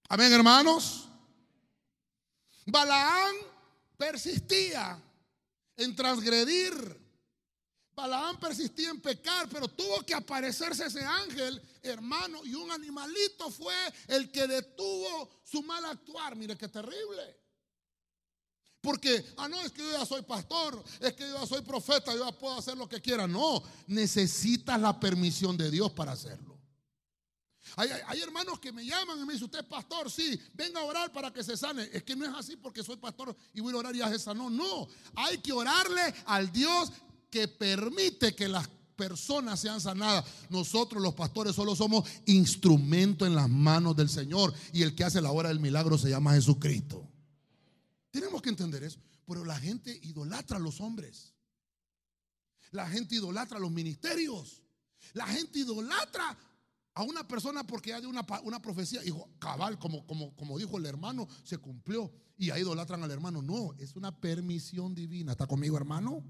[0.09, 1.09] Amén, hermanos.
[2.67, 3.35] Balaán
[3.97, 5.03] persistía
[5.77, 6.73] en transgredir.
[7.97, 13.75] Balaán persistía en pecar, pero tuvo que aparecerse ese ángel, hermano, y un animalito fue
[14.07, 16.37] el que detuvo su mal actuar.
[16.37, 17.46] Mire qué terrible.
[18.87, 22.15] Porque, ah, no, es que yo ya soy pastor, es que yo ya soy profeta,
[22.15, 23.27] yo ya puedo hacer lo que quiera.
[23.27, 26.57] No, necesitas la permisión de Dios para hacerlo.
[27.75, 31.13] Hay, hermanos que me llaman y me dicen, usted es pastor, sí, venga a orar
[31.13, 31.91] para que se sane.
[31.93, 34.21] Es que no es así porque soy pastor y voy a orar y ya se
[34.21, 34.49] sanó.
[34.51, 36.93] No, hay que orarle al Dios
[37.29, 40.25] que permite que las personas sean sanadas.
[40.49, 45.21] Nosotros los pastores solo somos instrumento en las manos del Señor y el que hace
[45.21, 47.05] la obra del milagro se llama Jesucristo.
[48.17, 48.99] Tenemos que entender eso.
[49.27, 51.35] Pero la gente idolatra a los hombres.
[52.71, 54.63] La gente idolatra a los ministerios.
[55.13, 56.35] La gente idolatra
[56.95, 60.79] a una persona porque ya de una, una profecía, dijo, cabal, como, como, como dijo
[60.79, 62.11] el hermano, se cumplió.
[62.39, 63.43] Y ahí idolatran al hermano.
[63.43, 65.33] No, es una permisión divina.
[65.33, 66.25] ¿Está conmigo, hermano?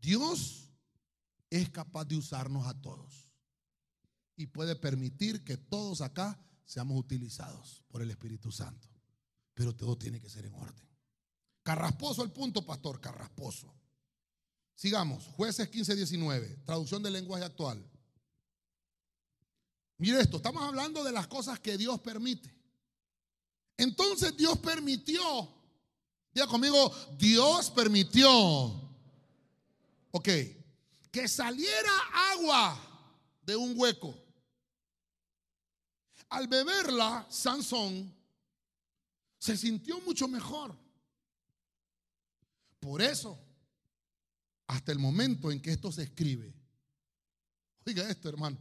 [0.00, 0.72] Dios
[1.48, 3.30] es capaz de usarnos a todos.
[4.34, 8.88] Y puede permitir que todos acá seamos utilizados por el Espíritu Santo.
[9.54, 10.86] Pero todo tiene que ser en orden.
[11.62, 13.74] Carrasposo el punto, pastor, carrasposo.
[14.74, 17.82] Sigamos, jueces 15, 19, traducción del lenguaje actual.
[19.98, 22.54] Mire esto, estamos hablando de las cosas que Dios permite.
[23.78, 25.22] Entonces Dios permitió,
[26.32, 28.30] diga conmigo, Dios permitió,
[30.10, 30.28] ok,
[31.10, 31.92] que saliera
[32.32, 32.78] agua
[33.42, 34.25] de un hueco.
[36.28, 38.12] Al beberla, Sansón
[39.38, 40.76] se sintió mucho mejor.
[42.80, 43.38] Por eso,
[44.66, 46.54] hasta el momento en que esto se escribe.
[47.86, 48.58] Oiga esto, hermano.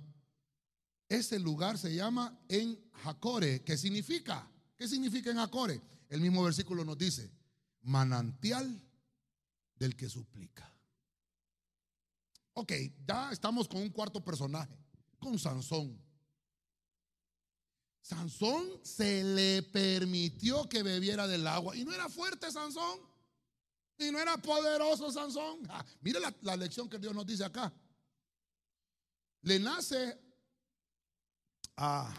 [1.09, 3.63] Ese lugar se llama en Jacore.
[3.63, 4.47] ¿Qué significa?
[4.75, 5.81] ¿Qué significa en Jacore?
[6.09, 7.31] El mismo versículo nos dice,
[7.81, 8.81] manantial
[9.75, 10.71] del que suplica.
[12.53, 12.71] Ok,
[13.05, 14.77] ya estamos con un cuarto personaje,
[15.19, 16.04] con Sansón.
[18.05, 21.75] Sansón se le permitió que bebiera del agua.
[21.75, 22.99] Y no era fuerte Sansón.
[23.97, 25.61] Y no era poderoso Sansón.
[25.69, 27.73] Ah, mire la, lección que Dios nos dice acá.
[29.41, 30.19] Le nace
[31.77, 32.13] a,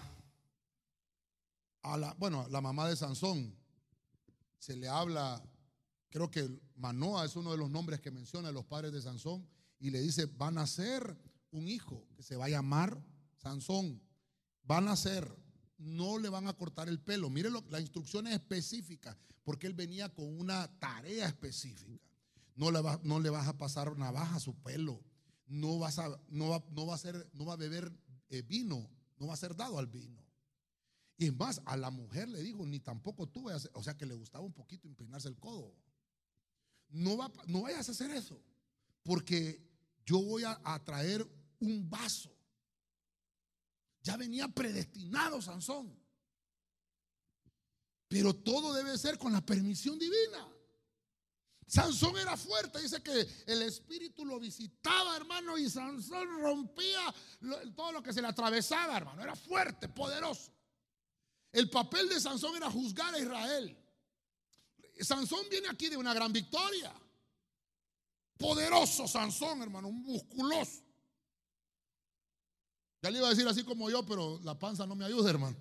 [1.82, 3.56] a la, bueno, la mamá de Sansón.
[4.58, 5.40] Se le habla,
[6.10, 9.48] creo que Manoa es uno de los nombres que menciona los padres de Sansón.
[9.78, 11.16] Y le dice, van a ser
[11.52, 13.00] un hijo que se va a llamar
[13.36, 14.02] Sansón.
[14.64, 15.45] Van a ser
[15.78, 17.30] no le van a cortar el pelo.
[17.30, 22.04] Mire la instrucción es específica, porque él venía con una tarea específica.
[22.54, 25.02] No le, va, no le vas a pasar navaja a su pelo.
[25.46, 27.92] No, vas a, no, va, no va a ser, no va a beber
[28.30, 30.24] eh, vino, no va a ser dado al vino.
[31.18, 34.14] Y es más, a la mujer le dijo, ni tampoco tú, o sea que le
[34.14, 35.74] gustaba un poquito empinarse el codo.
[36.88, 38.42] No, va, no vayas a hacer eso,
[39.02, 39.62] porque
[40.04, 41.26] yo voy a traer
[41.60, 42.35] un vaso
[44.06, 45.92] ya venía predestinado Sansón.
[48.06, 50.46] Pero todo debe ser con la permisión divina.
[51.66, 57.12] Sansón era fuerte, dice que el espíritu lo visitaba, hermano, y Sansón rompía
[57.74, 59.20] todo lo que se le atravesaba, hermano.
[59.20, 60.52] Era fuerte, poderoso.
[61.50, 63.76] El papel de Sansón era juzgar a Israel.
[65.00, 66.94] Sansón viene aquí de una gran victoria.
[68.38, 70.85] Poderoso Sansón, hermano, un musculoso.
[73.06, 75.56] Ya le iba a decir así como yo, pero la panza no me ayuda, hermano.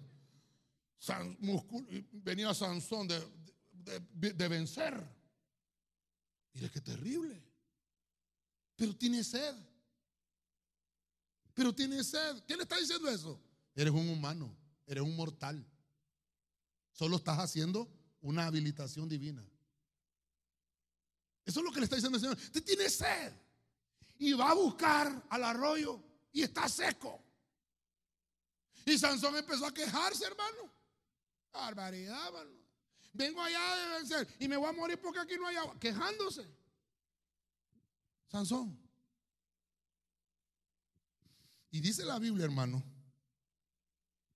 [2.12, 3.22] venía Sansón de,
[4.34, 5.00] de, vencer.
[6.54, 7.40] Mire qué terrible.
[8.76, 9.54] Pero tiene sed.
[11.54, 12.44] Pero tiene sed.
[12.48, 13.40] ¿Quién le está diciendo eso?
[13.76, 15.64] Eres un humano, eres un mortal.
[16.94, 17.88] Solo estás haciendo
[18.22, 19.48] una habilitación divina.
[21.46, 22.38] Eso es lo que le está diciendo el Señor.
[22.38, 23.34] Usted tiene sed.
[24.18, 27.22] Y va a buscar al arroyo y está seco.
[28.86, 30.72] Y Sansón empezó a quejarse, hermano.
[31.52, 32.52] Barbaridad, hermano.
[33.14, 35.80] Vengo allá de vencer y me voy a morir porque aquí no hay agua.
[35.80, 36.46] Quejándose.
[38.28, 38.78] Sansón.
[41.72, 42.84] Y dice la Biblia, hermano,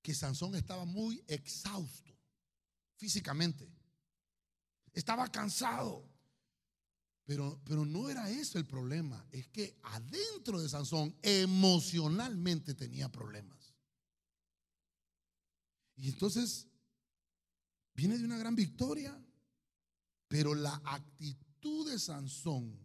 [0.02, 2.18] que Sansón estaba muy exhausto
[2.96, 3.70] físicamente.
[4.94, 6.08] Estaba cansado.
[7.26, 9.26] Pero, pero no era eso el problema.
[9.32, 13.59] Es que adentro de Sansón emocionalmente tenía problemas.
[16.00, 16.68] Y entonces
[17.94, 19.18] viene de una gran victoria,
[20.28, 22.80] pero la actitud de Sansón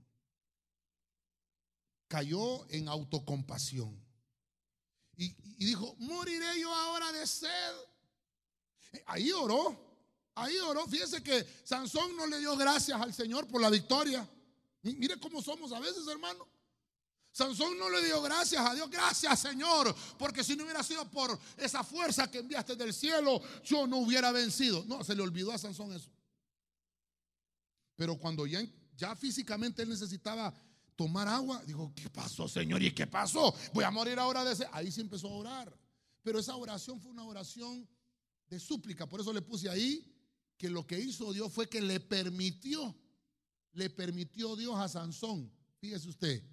[2.09, 4.03] cayó en autocompasión.
[5.16, 5.27] Y,
[5.59, 7.74] y dijo, moriré yo ahora de sed.
[9.07, 9.77] Ahí oró,
[10.35, 10.87] ahí oró.
[10.88, 14.29] Fíjese que Sansón no le dio gracias al Señor por la victoria.
[14.83, 16.46] Mire cómo somos a veces, hermano.
[17.35, 21.37] Sansón no le dio gracias a Dios, gracias Señor, porque si no hubiera sido por
[21.57, 24.85] esa fuerza que enviaste del cielo, yo no hubiera vencido.
[24.87, 26.09] No, se le olvidó a Sansón eso.
[27.97, 30.55] Pero cuando ya, físicamente él necesitaba
[30.94, 32.81] tomar agua, dijo, ¿qué pasó Señor?
[32.85, 33.53] ¿Y qué pasó?
[33.73, 34.68] Voy a morir ahora de ese.
[34.70, 35.77] Ahí sí empezó a orar.
[36.23, 37.85] Pero esa oración fue una oración
[38.47, 39.09] de súplica.
[39.09, 40.09] Por eso le puse ahí
[40.57, 42.97] que lo que hizo Dios fue que le permitió,
[43.73, 46.44] le permitió Dios a Sansón, fíjese usted,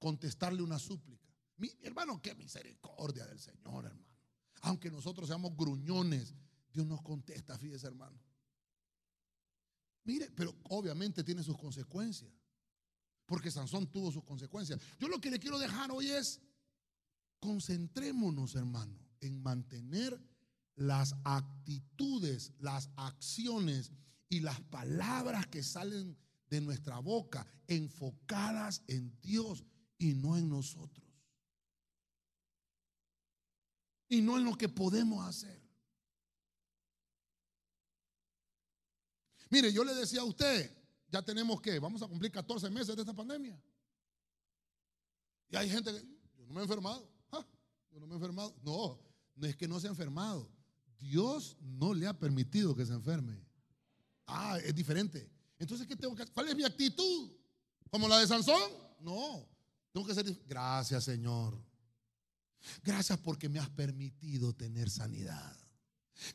[0.00, 1.28] contestarle una súplica.
[1.58, 4.10] Mi hermano, qué misericordia del Señor, hermano.
[4.62, 6.34] Aunque nosotros seamos gruñones,
[6.72, 8.18] Dios nos contesta, fíjese, hermano.
[10.04, 12.32] Mire, pero obviamente tiene sus consecuencias.
[13.26, 14.80] Porque Sansón tuvo sus consecuencias.
[14.98, 16.40] Yo lo que le quiero dejar hoy es,
[17.38, 20.20] concentrémonos, hermano, en mantener
[20.74, 23.92] las actitudes, las acciones
[24.28, 26.16] y las palabras que salen
[26.48, 29.64] de nuestra boca enfocadas en Dios
[30.00, 31.06] y no en nosotros.
[34.08, 35.60] Y no en lo que podemos hacer.
[39.50, 40.74] Mire, yo le decía a usted,
[41.10, 43.60] ya tenemos que, vamos a cumplir 14 meses de esta pandemia.
[45.50, 46.00] Y hay gente que,
[46.38, 47.06] yo no me he enfermado.
[47.30, 47.46] Ah,
[47.92, 48.56] yo no me he enfermado.
[48.62, 48.98] No,
[49.36, 50.50] no es que no se ha enfermado.
[50.98, 53.38] Dios no le ha permitido que se enferme.
[54.26, 55.30] Ah, es diferente.
[55.58, 56.32] Entonces, ¿qué tengo que hacer?
[56.32, 57.32] ¿Cuál es mi actitud?
[57.90, 58.72] ¿Como la de Sansón?
[59.00, 59.49] No.
[59.92, 60.26] Tengo que ser.
[60.46, 61.58] Gracias, Señor.
[62.82, 65.56] Gracias porque me has permitido tener sanidad.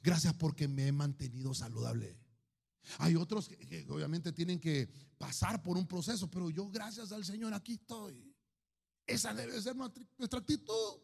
[0.02, 2.18] Gracias porque me he mantenido saludable.
[3.00, 7.54] Hay otros que, obviamente tienen que pasar por un proceso, pero yo, gracias al Señor,
[7.54, 8.34] aquí estoy.
[9.08, 11.00] Esa debe ser nuestra actitud.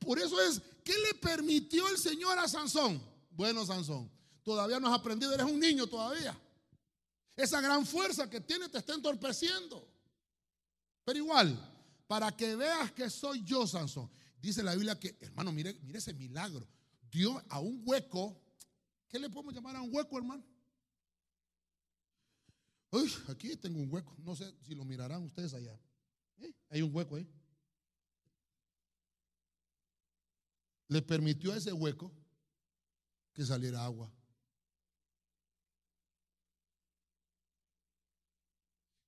[0.00, 3.00] Por eso es, ¿qué le permitió el Señor a Sansón?
[3.30, 4.10] Bueno, Sansón,
[4.42, 6.36] todavía no has aprendido, eres un niño todavía.
[7.36, 9.95] Esa gran fuerza que tiene te está entorpeciendo.
[11.06, 11.56] Pero igual,
[12.06, 16.12] para que veas que soy yo, Sansón, dice la Biblia que, hermano, mire, mire ese
[16.12, 16.68] milagro.
[17.10, 18.38] Dio a un hueco,
[19.08, 20.44] ¿qué le podemos llamar a un hueco, hermano?
[22.90, 24.14] Uy, aquí tengo un hueco.
[24.18, 25.80] No sé si lo mirarán ustedes allá.
[26.38, 26.52] ¿Eh?
[26.68, 27.26] Hay un hueco ahí.
[30.88, 32.12] le permitió a ese hueco
[33.32, 34.10] que saliera agua.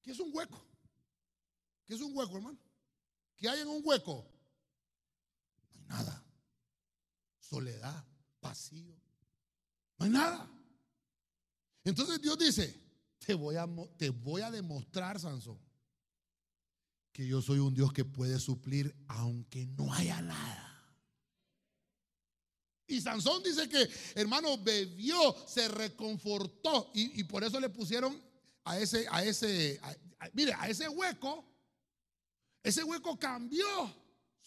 [0.02, 0.67] ¿Qué es un hueco?
[1.88, 2.58] ¿Qué es un hueco, hermano?
[3.34, 4.30] ¿Qué hay en un hueco?
[5.72, 6.24] No hay nada.
[7.40, 8.04] Soledad,
[8.42, 8.94] vacío.
[9.96, 10.50] No hay nada.
[11.84, 12.78] Entonces Dios dice,
[13.18, 15.58] te voy a, te voy a demostrar, Sansón,
[17.10, 20.68] que yo soy un Dios que puede suplir aunque no haya nada.
[22.86, 26.90] Y Sansón dice que, hermano, bebió, se reconfortó.
[26.92, 28.22] Y, por eso le pusieron
[28.64, 29.80] a ese, a ese,
[30.34, 31.48] mire, a ese hueco,
[32.62, 33.66] ese hueco cambió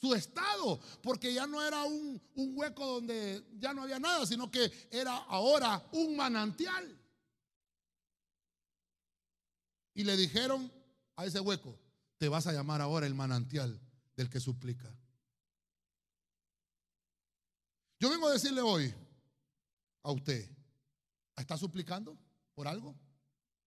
[0.02, 4.71] su estado, porque ya no era un, hueco donde ya no había nada, sino que
[4.89, 6.97] era ahora un manantial.
[9.93, 10.71] Y le dijeron
[11.15, 11.78] a ese hueco,
[12.17, 13.80] te vas a llamar ahora el manantial
[14.15, 14.91] del que suplica.
[18.00, 18.91] Yo vengo a decirle hoy
[20.02, 20.50] a usted,
[21.36, 22.17] ¿está suplicando
[22.56, 22.95] por algo?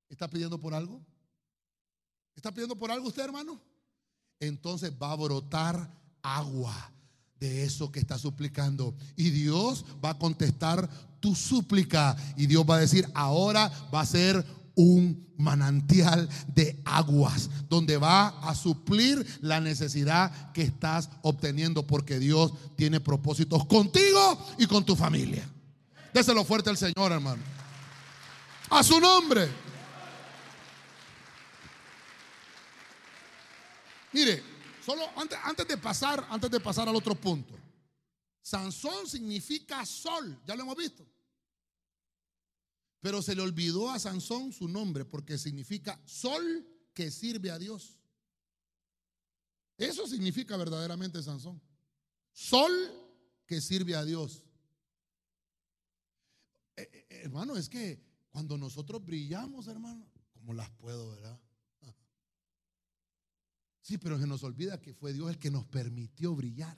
[0.08, 1.04] ¿Está pidiendo por algo?
[2.34, 3.60] ¿Está pidiendo por algo usted, hermano?
[4.46, 5.90] Entonces va a brotar
[6.22, 6.92] agua
[7.40, 8.94] de eso que está suplicando.
[9.16, 10.88] Y Dios va a contestar
[11.20, 12.16] tu súplica.
[12.36, 14.44] Y Dios va a decir, ahora va a ser
[14.76, 22.52] un manantial de aguas donde va a suplir la necesidad que estás obteniendo porque Dios
[22.76, 25.48] tiene propósitos contigo y con tu familia.
[26.12, 27.42] Déselo fuerte al Señor, hermano.
[28.70, 29.63] A su nombre.
[34.14, 34.40] Mire,
[34.80, 37.58] solo antes, antes de pasar, antes de pasar al otro punto.
[38.40, 41.04] Sansón significa sol, ya lo hemos visto.
[43.00, 47.98] Pero se le olvidó a Sansón su nombre porque significa sol que sirve a Dios.
[49.76, 51.60] Eso significa verdaderamente Sansón.
[52.32, 52.70] Sol
[53.46, 54.44] que sirve a Dios.
[56.76, 58.00] Eh, eh, hermano, es que
[58.30, 61.40] cuando nosotros brillamos, hermano, como las puedo, ¿verdad?
[63.84, 66.74] Sí, pero se nos olvida que fue Dios el que nos permitió brillar.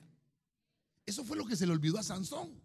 [1.05, 2.61] Eso fue lo que se le olvidó a Sansón.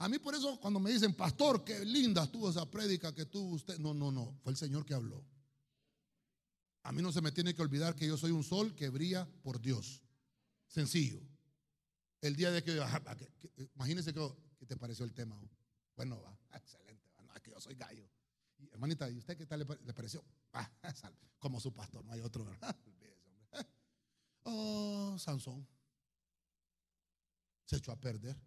[0.00, 3.54] A mí por eso cuando me dicen, pastor, qué linda estuvo esa prédica que tuvo
[3.54, 3.78] usted.
[3.78, 5.24] No, no, no, fue el Señor que habló.
[6.82, 9.26] A mí no se me tiene que olvidar que yo soy un sol que brilla
[9.42, 10.02] por Dios.
[10.66, 11.22] Sencillo.
[12.20, 12.78] El día de que,
[13.76, 15.40] imagínense que, te pareció el tema.
[15.96, 17.08] Bueno, va, excelente.
[17.34, 18.06] es que yo soy gallo.
[18.72, 20.24] Hermanita, ¿y usted qué tal le, pareció?
[21.38, 22.46] como su pastor, no hay otro.
[24.48, 25.66] Oh, Sansón.
[27.64, 28.40] Se echó a perder.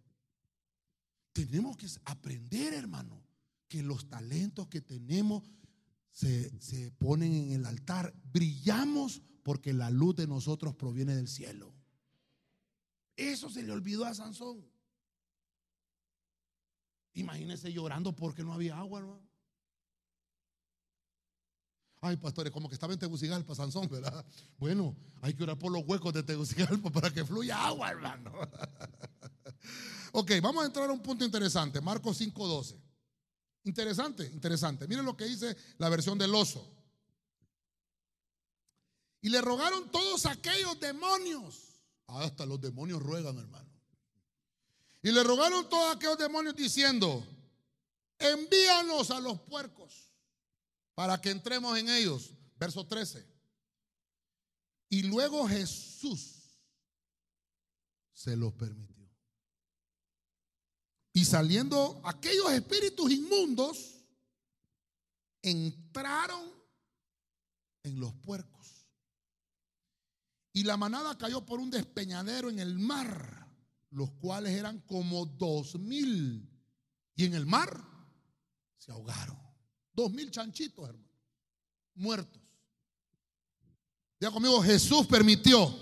[1.34, 3.22] Tenemos que aprender, hermano,
[3.68, 5.44] que los talentos que tenemos
[6.10, 8.14] se, se, ponen en el altar.
[8.32, 11.74] Brillamos porque la luz de nosotros proviene del cielo.
[13.14, 14.64] Eso se le olvidó a Sansón.
[17.12, 19.29] Imagínese llorando porque no había agua, hermano.
[22.02, 24.24] Ay, pastores, como que estaba en Tegucigalpa, Sansón, ¿verdad?
[24.56, 28.32] Bueno, hay que orar por los huecos de Tegucigalpa para que fluya agua, hermano.
[30.12, 31.80] ok, vamos a entrar a un punto interesante.
[31.80, 32.80] Marcos 5:12.
[33.64, 34.88] Interesante, interesante.
[34.88, 36.66] Miren lo que dice la versión del oso.
[39.20, 41.82] Y le rogaron todos aquellos demonios.
[42.06, 43.68] Hasta los demonios ruegan, hermano.
[45.02, 47.22] Y le rogaron todos aquellos demonios diciendo,
[48.18, 50.09] envíanos a los puercos
[51.00, 52.34] para que entremos en ellos.
[52.58, 53.26] Verso 13.
[54.90, 56.60] Y luego Jesús
[58.12, 59.10] se los permitió.
[61.14, 64.04] Y saliendo aquellos espíritus inmundos,
[65.40, 66.52] entraron
[67.82, 68.86] en los puercos.
[70.52, 73.50] Y la manada cayó por un despeñadero en el mar,
[73.88, 76.46] los cuales eran como dos mil.
[77.14, 77.82] Y en el mar
[78.76, 79.39] se ahogaron.
[79.92, 81.08] Dos mil chanchitos, hermano.
[81.94, 82.40] Muertos.
[84.20, 85.74] Ya conmigo, Jesús permitió.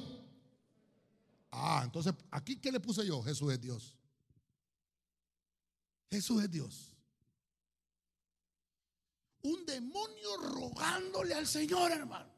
[1.51, 3.23] Ah, entonces, ¿aquí qué le puse yo?
[3.23, 3.97] Jesús es Dios.
[6.11, 6.93] Jesús es Dios.
[9.43, 12.33] Un demonio rogándole al Señor, hermano.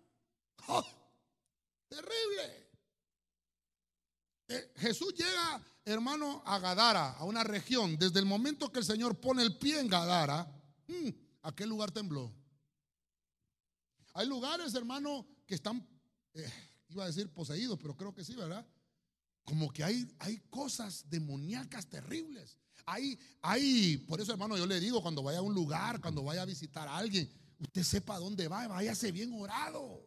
[1.88, 2.70] Terrible.
[4.48, 7.96] Eh, Jesús llega, hermano, a Gadara, a una región.
[7.98, 10.46] Desde el momento que el Señor pone el pie en Gadara,
[10.86, 11.08] hmm,
[11.42, 12.32] aquel lugar tembló.
[14.14, 15.86] Hay lugares, hermano, que están,
[16.34, 16.50] eh,
[16.88, 18.66] iba a decir poseídos, pero creo que sí, ¿verdad?
[19.44, 22.58] Como que hay, hay cosas demoníacas terribles.
[22.86, 26.42] Hay, hay, por eso, hermano, yo le digo, cuando vaya a un lugar, cuando vaya
[26.42, 30.06] a visitar a alguien, usted sepa dónde va, váyase bien orado.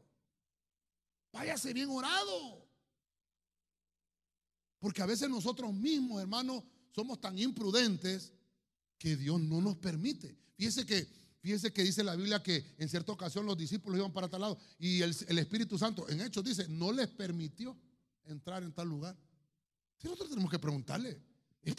[1.31, 2.67] Váyase bien orado.
[4.79, 8.34] Porque a veces nosotros mismos, hermano, somos tan imprudentes
[8.97, 10.38] que Dios no nos permite.
[10.55, 14.29] Fíjese que Fíjense que dice la Biblia que en cierta ocasión los discípulos iban para
[14.29, 17.77] tal lado y el, Espíritu Santo, en Hechos dice, no les permitió
[18.23, 19.17] entrar en tal lugar.
[20.01, 21.21] nosotros tenemos que preguntarle,
[21.61, 21.75] ¿es,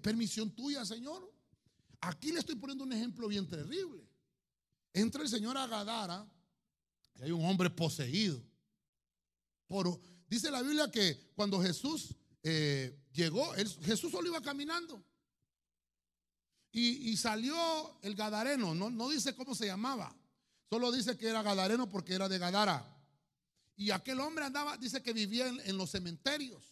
[0.00, 1.32] permisión tuya, Señor?
[2.02, 4.06] Aquí le estoy poniendo un ejemplo bien terrible.
[4.92, 6.30] Entra el Señor a Gadara
[7.14, 8.44] y hay un hombre poseído.
[9.66, 9.98] Por,
[10.28, 15.02] dice la Biblia que cuando Jesús eh, llegó, Jesús solo iba caminando.
[16.72, 20.14] Y, salió el Gadareno, no, dice cómo se llamaba,
[20.68, 22.96] solo dice que era Gadareno porque era de Gadara.
[23.76, 26.62] Y aquel hombre andaba, dice que vivía en, los cementerios.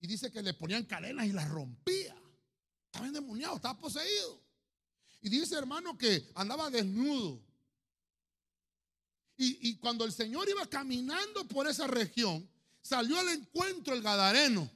[0.00, 2.16] Y dice que le ponían cadenas y las rompía.
[2.86, 4.42] Estaba endemoniado, estaba poseído.
[5.20, 7.40] Y dice hermano que andaba desnudo.
[9.36, 12.48] Y, y, cuando el Señor iba caminando por esa región,
[12.82, 14.70] salió al encuentro el Gadareno.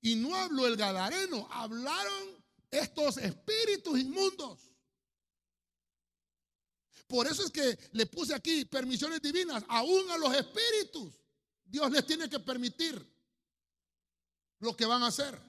[0.00, 2.43] Y no habló el Gadareno, hablaron
[2.78, 4.70] estos espíritus inmundos.
[7.06, 11.14] Por eso es que le puse aquí permisiones divinas, aún a los espíritus.
[11.64, 13.14] Dios les tiene que permitir
[14.60, 15.40] lo que van a hacer.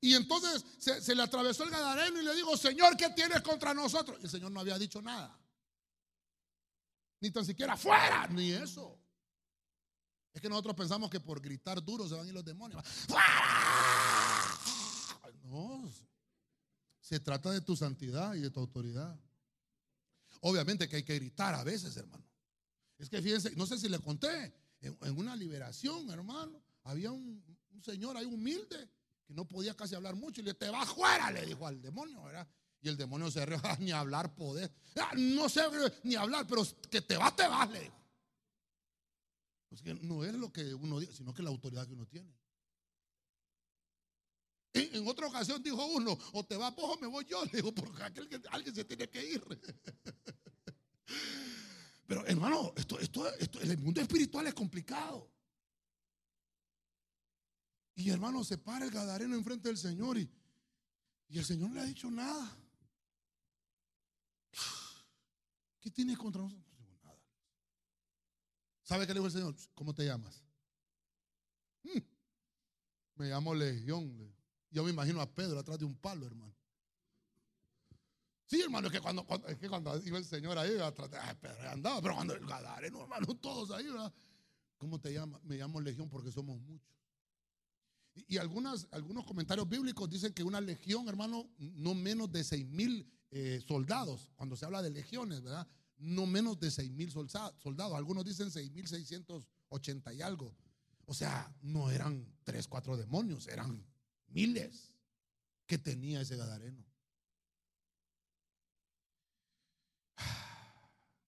[0.00, 4.18] Y entonces se, le atravesó el gadareno y le digo, Señor, ¿qué tienes contra nosotros?
[4.22, 5.38] El Señor no había dicho nada.
[7.20, 8.98] Ni tan siquiera fuera, ni eso.
[10.32, 12.82] Es que nosotros pensamos que por gritar duro se van a ir los demonios.
[13.06, 14.21] ¡Fuera!
[17.00, 19.18] Se trata de tu santidad y de tu autoridad.
[20.40, 22.24] Obviamente que hay que gritar a veces, hermano.
[22.98, 27.42] Es que fíjense, no sé si le conté, en, una liberación, hermano, había un,
[27.82, 28.88] señor ahí humilde
[29.26, 32.22] que no podía casi hablar mucho y le te va fuera, le dijo al demonio,
[32.22, 32.46] ¿verdad?
[32.80, 34.72] Y el demonio se rió, ah, ni hablar poder.
[34.96, 35.62] Ah, no sé
[36.04, 38.02] ni hablar, pero que te vas, te vas, le dijo.
[39.68, 42.32] Pues no es lo que uno dice, sino que la autoridad que uno tiene.
[44.74, 47.44] En, otra ocasión dijo uno, o te vas vos o me voy yo.
[47.46, 48.02] Le digo, porque
[48.50, 49.44] alguien se tiene que ir.
[52.06, 55.30] Pero hermano, esto, esto, esto, el mundo espiritual es complicado.
[57.94, 60.30] Y hermano, se para el gadareno enfrente del Señor y,
[61.28, 62.58] y el Señor no le ha dicho nada.
[65.80, 66.66] ¿Qué tienes contra nosotros?
[67.02, 67.18] Nada.
[68.82, 69.54] ¿Sabe qué le dijo el Señor?
[69.74, 70.42] ¿Cómo te llamas?
[71.82, 71.98] Hmm.
[73.16, 74.31] Me llamo Legión.
[74.72, 76.54] Yo me imagino a Pedro atrás de un palo, hermano.
[78.46, 81.36] Sí, hermano, es que cuando, es que cuando iba el Señor ahí, atrás de, ay,
[81.40, 84.12] Pedro andaba, pero cuando el Gadareno, hermano, todos ahí, ¿verdad?
[84.76, 85.42] ¿Cómo te llamas?
[85.44, 86.90] Me llamo Legión porque somos muchos.
[88.14, 93.10] Y, algunas, algunos comentarios bíblicos dicen que una legión, hermano, no menos de seis mil
[93.30, 94.30] eh, soldados.
[94.34, 95.66] Cuando se habla de legiones, ¿verdad?
[95.96, 97.96] No menos de seis mil soldados.
[97.96, 100.54] Algunos dicen seis mil seiscientos ochenta y algo.
[101.06, 103.82] O sea, no eran tres, cuatro demonios, eran
[104.32, 104.92] miles
[105.66, 106.84] que tenía ese Gadareno.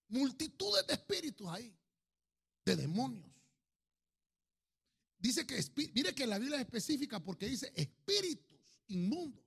[0.09, 1.77] Multitudes de espíritus ahí,
[2.65, 3.31] de demonios.
[5.19, 5.59] Dice que,
[5.95, 9.43] mire que la Biblia es específica porque dice espíritus inmundos.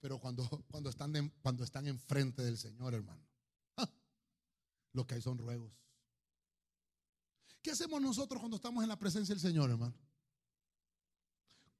[0.00, 3.24] Pero cuando, cuando, están, cuando están enfrente del Señor, hermano,
[4.92, 5.72] lo que hay son ruegos.
[7.62, 9.94] ¿Qué hacemos nosotros cuando estamos en la presencia del Señor, hermano?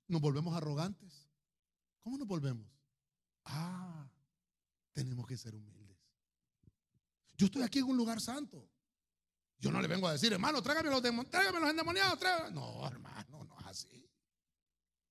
[0.09, 1.29] Nos volvemos arrogantes.
[2.01, 2.67] ¿Cómo nos volvemos?
[3.45, 4.11] Ah,
[4.93, 5.97] tenemos que ser humildes.
[7.37, 8.69] Yo estoy aquí en un lugar santo.
[9.61, 12.19] Yo no le vengo a decir, hermano, tráigame los, tráigame los endemoniados.
[12.53, 14.09] No, hermano, no es así.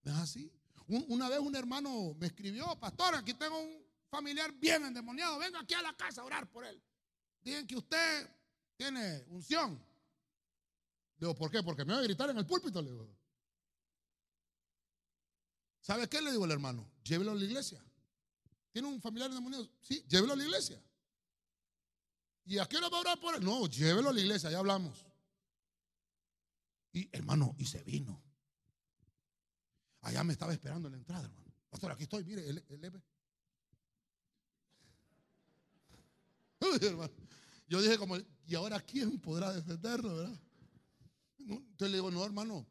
[0.04, 0.52] No es así.
[0.88, 5.38] una vez un hermano me escribió, pastor, aquí tengo un familiar bien endemoniado.
[5.38, 6.82] Venga aquí a la casa a orar por él.
[7.42, 8.30] Digan que usted
[8.76, 9.74] tiene unción.
[11.18, 11.62] Le digo, ¿por qué?
[11.62, 12.82] Porque me voy a gritar en el púlpito.
[12.82, 13.17] Le digo.
[15.88, 16.86] ¿Sabe qué le digo al hermano?
[17.06, 17.82] Llévelo a la iglesia.
[18.74, 19.70] ¿Tiene un familiar endemoniado?
[19.80, 20.84] Sí, llévelo a la iglesia.
[22.44, 23.46] ¿Y a qué hora va a orar por él?
[23.46, 25.06] No, llévelo a la iglesia, ya hablamos.
[26.92, 28.22] Y hermano, y se vino.
[30.02, 31.54] Allá me estaba esperando en la entrada, hermano.
[31.70, 33.02] Pastor, aquí estoy, mire, el, el
[37.70, 40.38] Yo dije como, ¿y ahora quién podrá defenderlo, verdad?
[41.40, 42.68] Entonces le digo, no, hermano,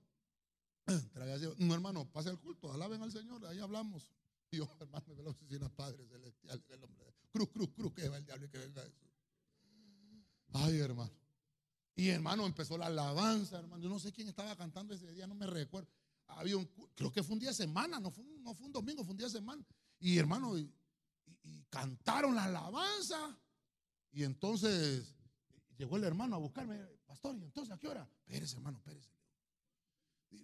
[1.59, 4.11] no, hermano, pase el culto, alaben al Señor, ahí hablamos.
[4.53, 8.24] Yo, hermano, ve la oficina Padre Celestial, el hombre, cruz, cruz, cruz, que va el
[8.24, 9.07] diablo y que venga eso.
[10.53, 11.12] Ay, hermano.
[11.97, 13.82] Y hermano, empezó la alabanza, hermano.
[13.82, 15.89] Yo no sé quién estaba cantando ese día, no me recuerdo.
[16.28, 19.03] Había un, creo que fue un día de semana, no fue, no fue un domingo,
[19.05, 19.64] fue un día de semana.
[19.99, 20.72] Y hermano, y,
[21.70, 23.39] cantaron la alabanza.
[24.12, 25.14] Y entonces
[25.76, 28.09] llegó el hermano a buscarme, pastor, y entonces a qué hora?
[28.24, 29.09] Pérez, hermano, Pérez.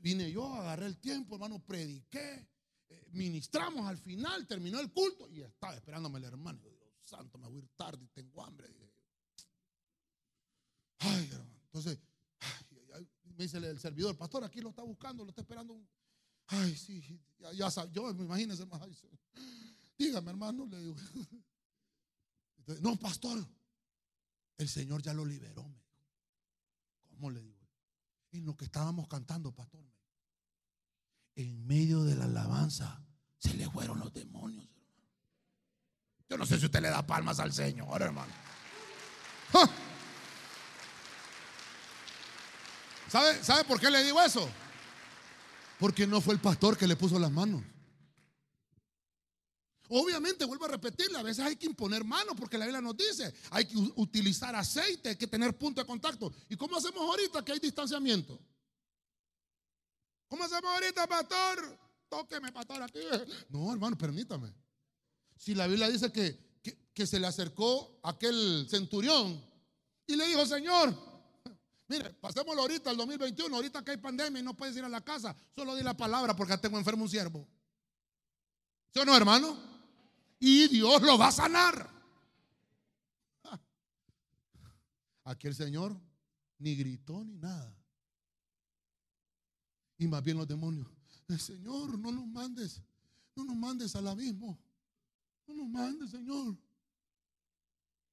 [0.00, 2.48] Vine yo, agarré el tiempo, hermano, prediqué,
[2.88, 6.60] eh, ministramos al final, terminó el culto y estaba esperándome el hermano.
[6.60, 8.68] Dios santo, me voy a ir tarde y tengo hambre.
[10.98, 11.60] Ay, hermano.
[11.66, 11.98] Entonces,
[13.36, 15.80] me dice el servidor, pastor, aquí lo está buscando, lo está esperando.
[16.46, 18.86] Ay, sí, ya, ya sabe, yo me imagino hermano.
[19.98, 20.96] dígame, hermano, le digo.
[22.80, 23.44] no, pastor,
[24.58, 25.64] el Señor ya lo liberó.
[27.08, 27.51] ¿Cómo le digo?
[28.32, 29.84] En lo que estábamos cantando, pastor.
[31.34, 33.02] En medio de la alabanza
[33.38, 35.08] se le fueron los demonios, hermano.
[36.28, 38.32] Yo no sé si usted le da palmas al Señor, hermano.
[43.08, 44.48] ¿Sabe, por qué le digo eso?
[45.78, 47.62] Porque no fue el pastor que le puso las manos.
[49.94, 53.30] Obviamente, vuelvo a repetirle, a veces hay que imponer manos porque la Biblia nos dice,
[53.50, 56.32] hay que utilizar aceite, hay que tener punto de contacto.
[56.48, 58.40] ¿Y cómo hacemos ahorita que hay distanciamiento?
[60.28, 61.78] ¿Cómo hacemos ahorita, pastor?
[62.08, 63.00] Tóqueme, pastor, aquí.
[63.50, 64.54] No, hermano, permítame.
[65.36, 66.38] Si la Biblia dice que,
[66.94, 69.44] que se le acercó aquel centurión
[70.06, 71.12] y le dijo, Señor,
[71.88, 75.02] Mire, pasémoslo ahorita, el 2021, ahorita que hay pandemia y no puedes ir a la
[75.02, 77.46] casa, solo di la palabra porque tengo enfermo un siervo.
[78.94, 79.71] ¿Sí o no, hermano?
[80.44, 81.88] Y Dios lo va a sanar.
[85.22, 85.96] Aquí el Señor
[86.58, 87.72] ni gritó ni nada.
[89.98, 90.88] Y más bien los demonios,
[91.28, 92.82] el Señor, no nos mandes,
[93.36, 94.58] no nos mandes al abismo.
[95.46, 96.58] No nos mandes, Señor.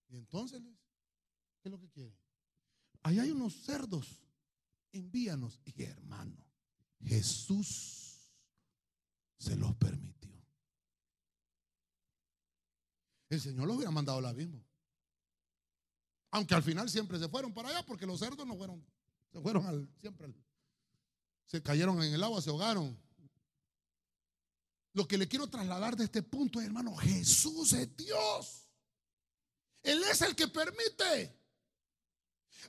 [0.10, 2.16] Y entonces, ¿qué es lo que quiere?
[3.02, 4.22] Ahí hay unos cerdos.
[4.92, 5.60] Envíanos.
[5.66, 6.46] Y hermano,
[7.04, 8.30] Jesús
[9.40, 10.39] se los permitió.
[13.30, 14.64] El Señor los hubiera mandado al abismo.
[16.32, 18.86] Aunque al final siempre se fueron para allá porque los cerdos no fueron,
[19.32, 20.28] se fueron al, siempre
[21.50, 22.96] se cayeron en el agua, se ahogaron.
[24.94, 28.68] Lo que le quiero trasladar de este punto es, hermano, Jesús es Dios.
[29.82, 31.36] Él es el que permite.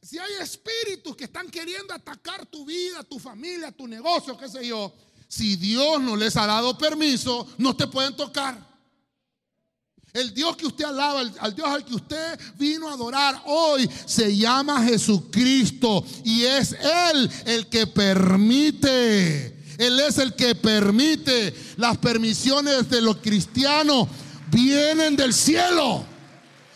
[0.00, 4.66] Si hay espíritus que están queriendo atacar tu vida, tu familia, tu negocio, qué sé
[4.66, 4.94] yo,
[5.28, 8.69] si Dios no les ha dado permiso, no te pueden tocar.
[10.12, 14.36] El Dios que usted alaba, al Dios al que usted vino a adorar hoy, se
[14.36, 19.56] llama Jesucristo y es Él el que permite.
[19.78, 21.54] Él es el que permite.
[21.76, 24.08] Las permisiones de los cristianos
[24.50, 26.04] vienen del cielo.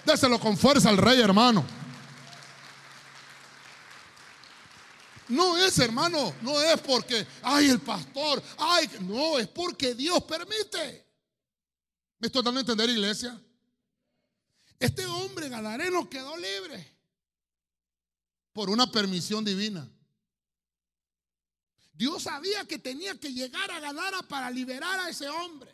[0.07, 1.65] Déselo con fuerza al rey, hermano.
[5.29, 11.05] No es, hermano, no es porque, ay, el pastor, ay, no, es porque Dios permite.
[12.25, 13.39] ¿Me estoy dando a entender, iglesia?
[14.79, 16.91] Este hombre gadareno quedó libre
[18.55, 19.87] por una permisión divina.
[21.93, 25.71] Dios sabía que tenía que llegar a Gadara para liberar a ese hombre.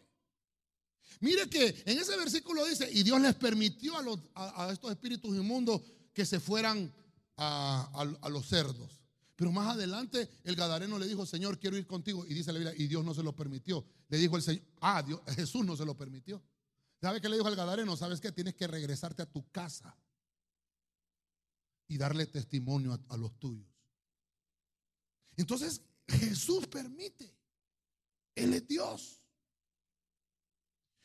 [1.21, 3.95] Mire que en ese versículo dice, y Dios les permitió
[4.35, 5.83] a, estos espíritus inmundos
[6.13, 6.93] que se fueran
[7.37, 8.99] a, a los cerdos.
[9.37, 12.27] Pero más adelante el Gadareno le dijo, Señor, quiero ir contigo.
[12.27, 13.87] Y dice la Biblia, y Dios no se lo permitió.
[14.11, 16.43] Le dijo el Señor, ah, Dios, Jesús no se lo permitió.
[17.01, 17.97] ¿Sabe qué le dijo al Gadareno?
[17.97, 18.33] ¿Sabes qué?
[18.33, 19.97] Tienes que regresarte a tu casa
[21.87, 23.69] y darle testimonio a, los tuyos.
[25.37, 27.33] Entonces Jesús permite.
[28.35, 29.23] Él es Dios.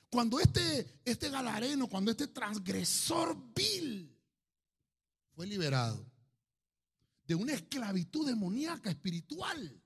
[0.10, 4.18] Cuando este, este galareno, cuando este transgresor vil
[5.34, 6.06] fue liberado,
[7.28, 9.82] de una esclavitud demoníaca espiritual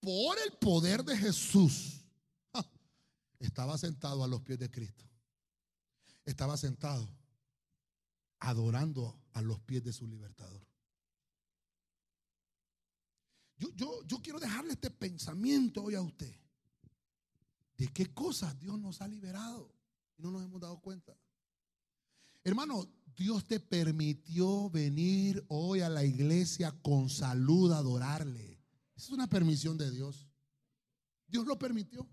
[0.00, 2.00] por el poder de Jesús.
[3.38, 5.04] Estaba sentado a los pies de Cristo.
[6.24, 7.08] Estaba sentado
[8.40, 10.66] adorando a los pies de su libertador.
[13.56, 16.32] Yo, yo, yo quiero dejarle este pensamiento hoy a usted.
[17.76, 19.72] ¿De qué cosas Dios nos ha liberado?
[20.16, 21.16] Y no nos hemos dado cuenta.
[22.44, 28.57] Hermano, Dios te permitió venir hoy a la iglesia con salud a adorarle.
[28.98, 30.26] Es una permisión de Dios.
[31.28, 32.04] Dios lo permitió.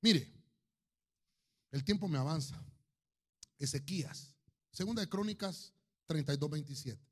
[0.00, 0.32] Mire,
[1.72, 2.64] el tiempo me avanza.
[3.58, 4.32] Ezequías,
[4.70, 5.72] segunda de Crónicas
[6.06, 7.04] 32, 27.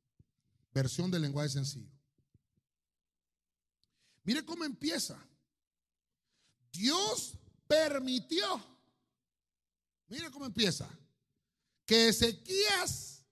[0.73, 1.91] Versión del lenguaje sencillo.
[4.23, 5.21] Mire cómo empieza.
[6.71, 7.35] Dios
[7.67, 8.65] permitió.
[10.07, 10.89] Mire cómo empieza
[11.85, 13.25] que Ezequías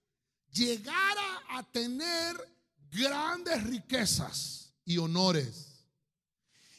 [0.49, 2.58] llegara a tener
[2.91, 5.85] grandes riquezas y honores.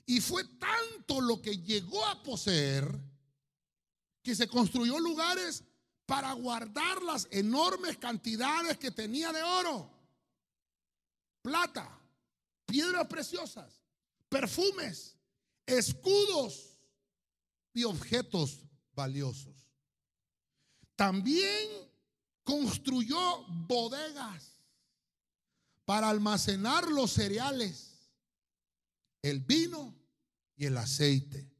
[0.07, 3.01] Y fue tanto lo que llegó a poseer
[4.23, 5.65] que se construyó lugares
[6.07, 9.89] para guardar las enormes cantidades que tenía de oro,
[11.43, 11.89] plata,
[12.67, 13.81] piedras preciosas,
[14.29, 15.17] perfumes,
[15.67, 16.77] escudos
[17.73, 19.55] y objetos valiosos.
[20.97, 21.69] También
[22.43, 24.60] construyó bodegas
[25.91, 27.99] para almacenar los cereales,
[29.23, 29.93] el vino
[30.55, 31.51] y el aceite.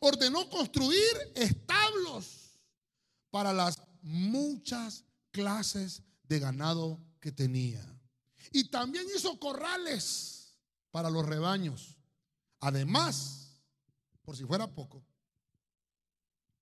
[0.00, 1.04] Ordenó construir
[1.34, 2.58] establos
[3.30, 7.84] para las muchas clases de ganado que tenía.
[8.52, 10.56] Y también hizo corrales
[10.90, 11.98] para los rebaños.
[12.60, 13.60] Además,
[14.22, 15.04] por si fuera poco,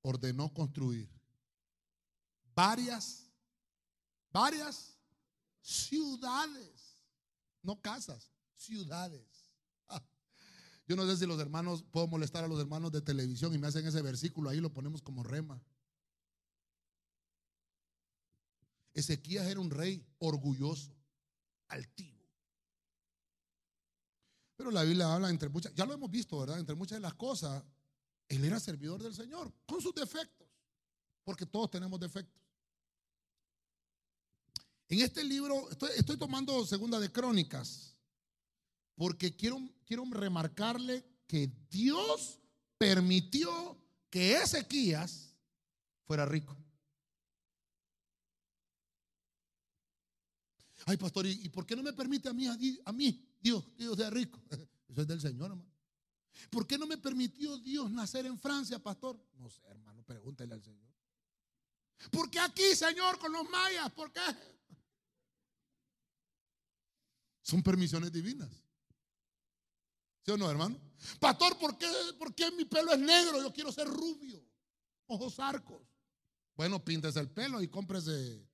[0.01, 1.09] ordenó construir
[2.53, 3.31] varias,
[4.33, 4.99] varias
[5.61, 6.82] ciudades,
[7.63, 9.55] no casas, ciudades.
[9.89, 10.03] Ah,
[10.87, 13.67] yo no sé si los hermanos, puedo molestar a los hermanos de televisión y me
[13.67, 15.63] hacen ese versículo, ahí lo ponemos como rema.
[18.95, 20.95] Ezequías era un rey orgulloso,
[21.69, 22.23] altivo.
[24.57, 26.59] Pero la Biblia habla entre muchas, ya lo hemos visto, ¿verdad?
[26.59, 27.65] Entre muchas de las cosas,
[28.29, 30.49] él era servidor del Señor, con sus defectos,
[31.25, 32.43] porque todos tenemos defectos.
[34.93, 37.97] En este libro, estoy, tomando segunda de crónicas,
[38.95, 42.39] porque quiero, quiero remarcarle que Dios
[42.77, 43.81] permitió
[44.11, 45.35] que Ezequías
[46.05, 46.55] fuera rico.
[50.85, 52.47] Ay, pastor, ¿y, por qué no me permite a mí,
[52.85, 54.43] a, mí, Dios, que yo sea rico?
[54.91, 55.73] Eso es del Señor, hermano.
[56.51, 59.19] ¿Por qué no me permitió Dios nacer en Francia, pastor?
[59.39, 60.93] No sé, hermano, pregúntele al Señor.
[62.11, 63.91] ¿Por qué aquí, Señor, con los mayas?
[63.93, 64.21] ¿Por qué?
[67.43, 68.51] Son permisiones divinas.
[70.25, 70.81] ¿Sí o no, hermano?
[71.19, 71.89] Pastor, ¿por qué,
[72.19, 73.43] ¿por qué mi pelo es negro?
[73.43, 74.45] Yo quiero ser rubio.
[75.07, 75.83] Ojos arcos.
[76.55, 78.49] Bueno, píntese el pelo y cómprese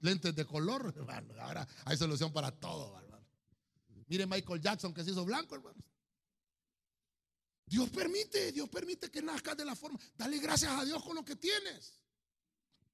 [0.00, 1.34] lentes de color, hermano.
[1.40, 3.26] Ahora hay solución para todo, hermano.
[4.06, 5.82] Mire Michael Jackson que se hizo blanco, hermano.
[7.66, 9.98] Dios permite, Dios permite que nazcas de la forma.
[10.16, 12.00] Dale gracias a Dios con lo que tienes.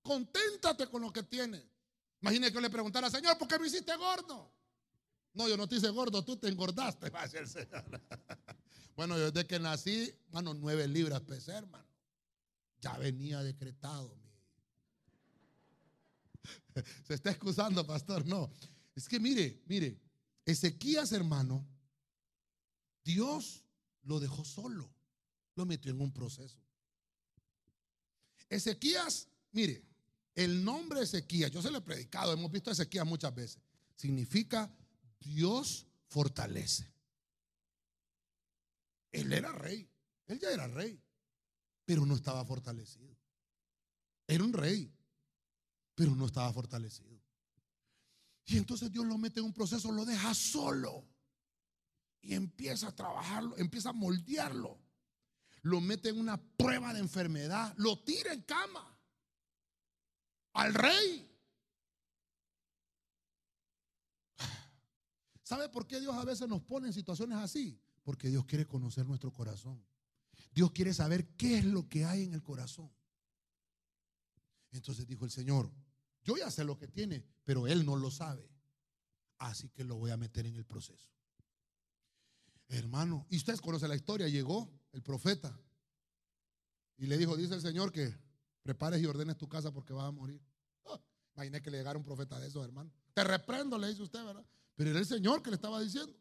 [0.02, 1.64] Conténtate con lo que tienes.
[2.20, 4.53] Imagínate que yo le preguntara, Señor, ¿por qué me hiciste gordo?
[5.34, 8.00] No, yo no te hice gordo, tú te engordaste, va a el Señor.
[8.96, 11.84] Bueno, yo desde que nací, mano, nueve libras pesé, hermano.
[12.80, 14.16] Ya venía decretado.
[17.04, 18.24] Se está excusando, pastor.
[18.24, 18.52] No,
[18.94, 19.98] es que mire, mire,
[20.46, 21.66] Ezequías, hermano,
[23.02, 23.64] Dios
[24.04, 24.88] lo dejó solo,
[25.56, 26.60] lo metió en un proceso.
[28.48, 29.82] Ezequías, mire,
[30.36, 33.58] el nombre Ezequías, yo se lo he predicado, hemos visto a Ezequías muchas veces,
[33.96, 34.72] significa
[35.24, 36.92] Dios fortalece.
[39.10, 39.88] Él era rey,
[40.26, 41.00] él ya era rey,
[41.84, 43.16] pero no estaba fortalecido.
[44.26, 44.92] Era un rey,
[45.94, 47.20] pero no estaba fortalecido.
[48.46, 51.06] Y entonces Dios lo mete en un proceso, lo deja solo
[52.20, 54.80] y empieza a trabajarlo, empieza a moldearlo.
[55.62, 58.98] Lo mete en una prueba de enfermedad, lo tira en cama
[60.54, 61.33] al rey.
[65.44, 67.78] ¿Sabe por qué Dios a veces nos pone en situaciones así?
[68.02, 69.84] Porque Dios quiere conocer nuestro corazón.
[70.52, 72.90] Dios quiere saber qué es lo que hay en el corazón.
[74.72, 75.70] Entonces dijo el Señor,
[76.24, 78.50] yo ya sé lo que tiene, pero Él no lo sabe.
[79.38, 81.10] Así que lo voy a meter en el proceso.
[82.68, 85.60] Hermano, y ustedes conocen la historia, llegó el profeta
[86.96, 88.16] y le dijo, dice el Señor que
[88.62, 90.40] prepares y ordenes tu casa porque vas a morir.
[90.84, 90.98] Oh,
[91.34, 92.90] imaginé que le llegara un profeta de esos, hermano.
[93.12, 94.46] Te reprendo, le dice usted, ¿verdad?
[94.76, 96.14] Pero era el Señor que le estaba diciendo.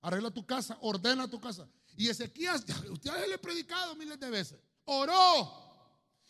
[0.00, 1.68] Arregla tu casa, ordena tu casa.
[1.96, 4.58] Y Ezequías, usted le he predicado miles de veces.
[4.84, 5.64] Oró.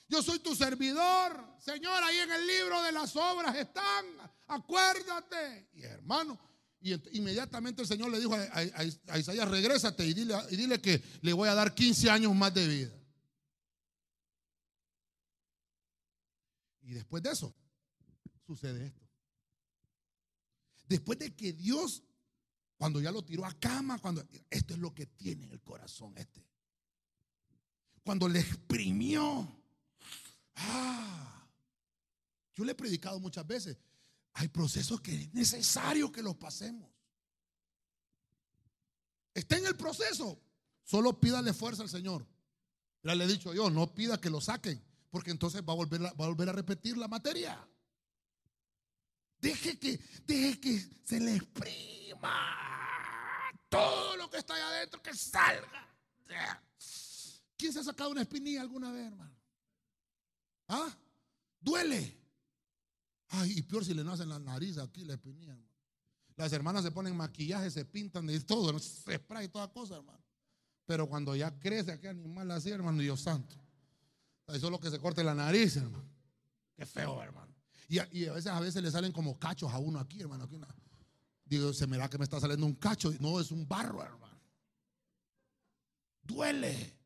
[0.09, 1.57] Yo soy tu servidor.
[1.59, 4.07] Señor, ahí en el libro de las obras están.
[4.47, 5.71] Acuérdate.
[5.75, 6.39] Y hermano,
[6.81, 11.49] y inmediatamente el Señor le dijo a, Isaías, regrésate y y dile que le voy
[11.49, 12.93] a dar 15 años más de vida.
[16.83, 17.55] Y después de eso,
[18.47, 19.04] sucede esto.
[20.87, 22.03] Después de que Dios,
[22.77, 26.17] cuando ya lo tiró a cama, cuando esto es lo que tiene en el corazón
[26.17, 26.47] este.
[28.03, 29.49] Cuando le exprimió.
[30.57, 31.49] Ah,
[32.55, 33.77] yo le he predicado muchas veces.
[34.35, 36.91] Hay procesos que es necesario que los pasemos.
[39.33, 40.41] Está en el proceso.
[40.83, 42.27] Solo pídale fuerza al Señor.
[43.03, 44.83] Ya le he dicho yo, no pida que lo saquen
[45.15, 47.57] porque entonces va a volver, a, va a, volver a repetir la materia.
[49.45, 49.99] Deje que,
[50.59, 52.33] que se le exprima
[53.69, 55.87] todo lo que está ahí adentro, que salga.
[57.55, 59.37] ¿Quién se ha sacado una espinilla alguna vez, hermano?
[60.69, 60.89] ¿Ah?
[61.61, 62.17] Duele.
[63.29, 65.59] Ay, y peor si le nacen la nariz aquí, la espinilla.
[66.37, 70.25] Las hermanas se ponen maquillaje, se pintan de todo, se spray toda cosa, hermano.
[70.87, 73.57] Pero cuando ya crece aquel animal así, hermano, Dios santo.
[74.47, 76.09] Eso es lo que se corte la nariz, hermano.
[76.75, 77.54] Qué feo, hermano.
[77.89, 80.45] Y a, veces a veces le salen como cachos a uno aquí, hermano.
[80.45, 80.59] Aquí
[81.45, 83.13] Digo, se me da que me está saliendo un cacho.
[83.21, 84.41] No, es un barro, hermano.
[86.23, 86.99] Duele.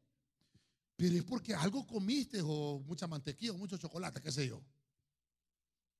[0.97, 4.63] Pero es porque algo comiste o mucha mantequilla o mucho chocolate, qué sé yo.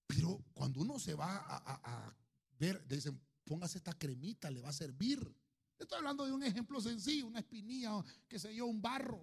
[0.07, 2.17] Pero cuando uno se va a,
[2.59, 5.21] ver, le dicen, póngase esta cremita, le va a servir.
[5.79, 9.21] Estoy hablando de un ejemplo sencillo, una espinilla, qué sé yo, un barro.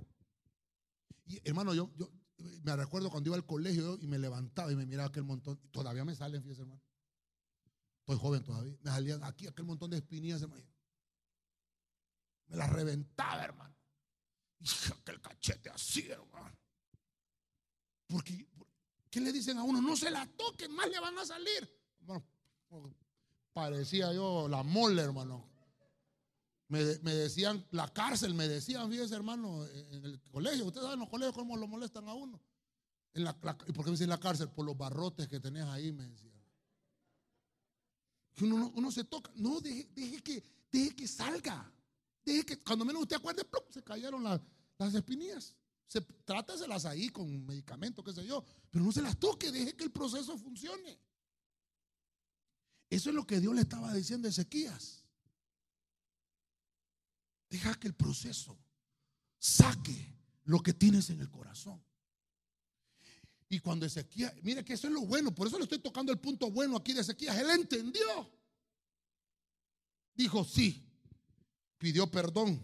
[1.26, 4.86] Y hermano, yo, yo me recuerdo cuando iba al colegio y me levantaba y me
[4.86, 5.58] miraba aquel montón.
[5.72, 6.82] Todavía me salen, fíjese, hermano.
[8.00, 8.78] Estoy joven todavía.
[8.82, 10.66] Me salían aquí aquel montón de espinillas, hermano.
[12.48, 13.76] Me las reventaba, hermano.
[14.60, 16.58] Y aquel cachete así, hermano.
[18.08, 18.48] Porque,
[19.10, 19.82] ¿qué le dicen a uno?
[19.82, 21.70] No se la toquen, más le van a salir.
[23.54, 25.55] Parecía yo la mole, hermano.
[26.68, 31.36] Me, decían, la cárcel, me decían, fíjese hermano, en el colegio, ustedes saben los colegios
[31.36, 32.42] cómo lo molestan a uno.
[33.14, 33.38] En la,
[33.68, 34.50] ¿Y por qué me dicen la cárcel?
[34.50, 36.34] Por los barrotes que tenés ahí, me decían.
[38.42, 39.88] Uno, uno, se toca, no, deje,
[40.24, 41.72] que, deje que salga.
[42.26, 45.56] Deje que, cuando menos usted acuerde, se cayeron las espinillas.
[45.88, 49.84] Se, tráteselas ahí con medicamento, qué sé yo, pero no se las toque, deje que
[49.84, 51.00] el proceso funcione.
[52.90, 55.05] Eso es lo que Dios le estaba diciendo a Ezequías.
[57.50, 58.58] Deja que el proceso
[59.38, 60.16] saque
[60.46, 61.84] lo que tienes en el corazón.
[63.50, 66.20] Y cuando Ezequiel, mire que eso es lo bueno, por eso le estoy tocando el
[66.20, 67.38] punto bueno aquí de Ezequiel.
[67.38, 68.32] Él entendió.
[70.14, 70.84] Dijo sí,
[71.78, 72.62] pidió perdón.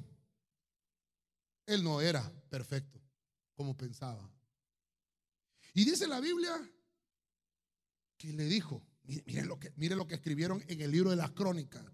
[1.65, 2.99] Él no era perfecto
[3.53, 4.29] como pensaba.
[5.73, 6.53] Y dice la Biblia
[8.17, 11.31] que le dijo, mire, lo que, mire lo que escribieron en el libro de las
[11.31, 11.85] crónicas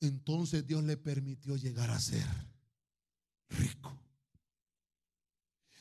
[0.00, 2.26] entonces Dios le permitió llegar a ser
[3.50, 3.96] rico.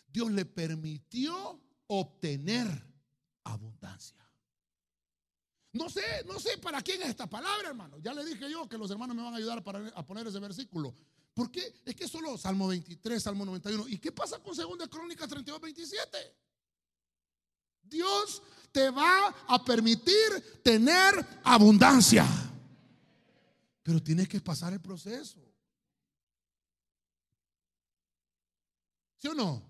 [0.08, 2.68] Dios le permitió obtener
[3.44, 4.18] abundancia.
[5.74, 8.00] No sé, no sé para quién es esta palabra, hermano.
[8.00, 10.40] Ya le dije yo que los hermanos me van a ayudar para, a poner ese
[10.40, 10.96] versículo.
[11.34, 11.82] ¿Por qué?
[11.86, 13.88] Es que solo Salmo 23, Salmo 91.
[13.90, 16.18] ¿Y qué pasa con 2 Crónicas 32, 27?
[17.84, 18.42] Dios
[18.72, 21.14] te va a permitir tener
[21.44, 22.26] abundancia.
[23.88, 25.40] Pero tienes que pasar el proceso.
[29.16, 29.64] ¿Sí o no?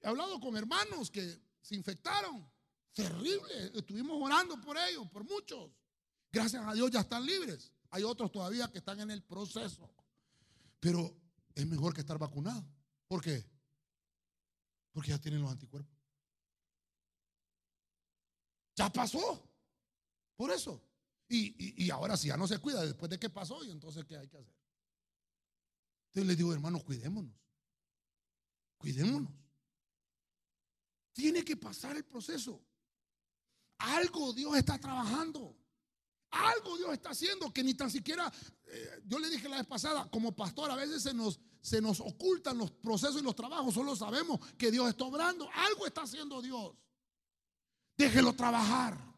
[0.00, 2.50] He hablado con hermanos que se infectaron.
[2.92, 3.70] Terrible.
[3.78, 5.70] Estuvimos orando por ellos, por muchos.
[6.32, 7.70] Gracias a Dios ya están libres.
[7.90, 9.88] Hay otros todavía que están en el proceso.
[10.80, 11.16] Pero
[11.54, 12.66] es mejor que estar vacunado.
[13.06, 13.48] ¿Por qué?
[14.90, 15.96] Porque ya tienen los anticuerpos.
[18.74, 19.48] Ya pasó.
[20.34, 20.85] Por eso.
[21.28, 24.28] Y, ahora si ya no se cuida después de que pasó, y entonces ¿qué hay
[24.28, 24.54] que hacer?
[26.08, 27.34] Entonces les digo, hermanos, cuidémonos.
[28.78, 29.32] Cuidémonos.
[31.12, 32.62] Tiene que pasar el proceso.
[33.78, 35.56] Algo Dios está trabajando.
[36.30, 38.32] Algo Dios está haciendo que ni tan siquiera,
[38.66, 42.00] eh, yo le dije la vez pasada, como pastor, a veces se nos, se nos
[42.00, 45.48] ocultan los procesos y los trabajos, solo sabemos que Dios está obrando.
[45.52, 46.74] Algo está haciendo Dios.
[47.96, 49.15] Déjelo trabajar.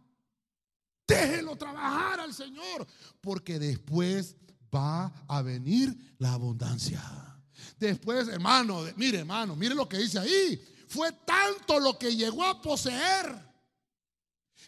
[1.09, 2.87] Déjelo trabajar al Señor,
[3.21, 4.37] porque después
[4.73, 7.03] va a venir la abundancia.
[7.81, 10.63] Después, hermano, mire, hermano, mire lo que dice ahí.
[10.87, 13.49] Fue tanto lo que llegó a poseer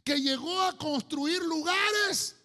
[0.04, 2.36] que llegó a construir lugares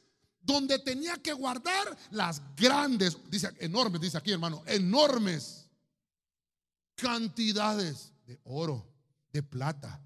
[0.41, 5.67] donde tenía que guardar las grandes, dice enormes, dice aquí hermano, enormes
[6.95, 8.87] cantidades de oro,
[9.31, 10.01] de plata,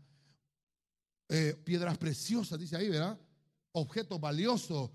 [1.27, 3.19] eh, piedras preciosas, dice ahí, ¿verdad?
[3.71, 4.89] Objetos valiosos,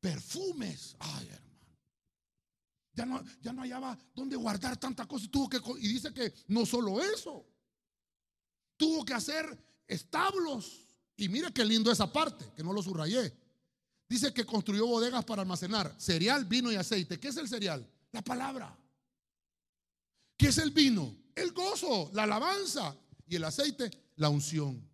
[0.00, 0.96] perfumes.
[0.98, 1.48] Ay, hermano.
[2.92, 5.28] Ya no, ya no hallaba dónde guardar tanta cosa.
[5.30, 7.46] Tuvo que, y dice que no solo eso,
[8.76, 9.56] tuvo que hacer
[9.86, 13.36] establos y mire qué lindo esa parte, que no lo subrayé.
[14.08, 17.20] Dice que construyó bodegas para almacenar cereal, vino y aceite.
[17.20, 17.86] ¿Qué es el cereal?
[18.12, 18.74] La palabra.
[20.36, 21.14] ¿Qué es el vino?
[21.34, 22.96] El gozo, la alabanza.
[23.26, 24.87] Y el aceite, la unción.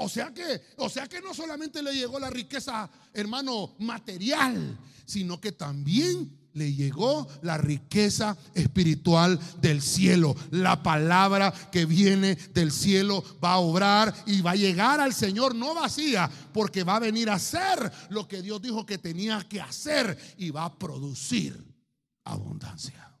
[0.00, 5.40] O sea que, o sea que no solamente le llegó la riqueza, hermano, material, sino
[5.40, 10.36] que también le llegó la riqueza espiritual del cielo.
[10.52, 15.56] La palabra que viene del cielo va a obrar y va a llegar al Señor
[15.56, 19.60] no vacía, porque va a venir a hacer lo que Dios dijo que tenía que
[19.60, 21.60] hacer y va a producir
[22.22, 23.18] abundancia.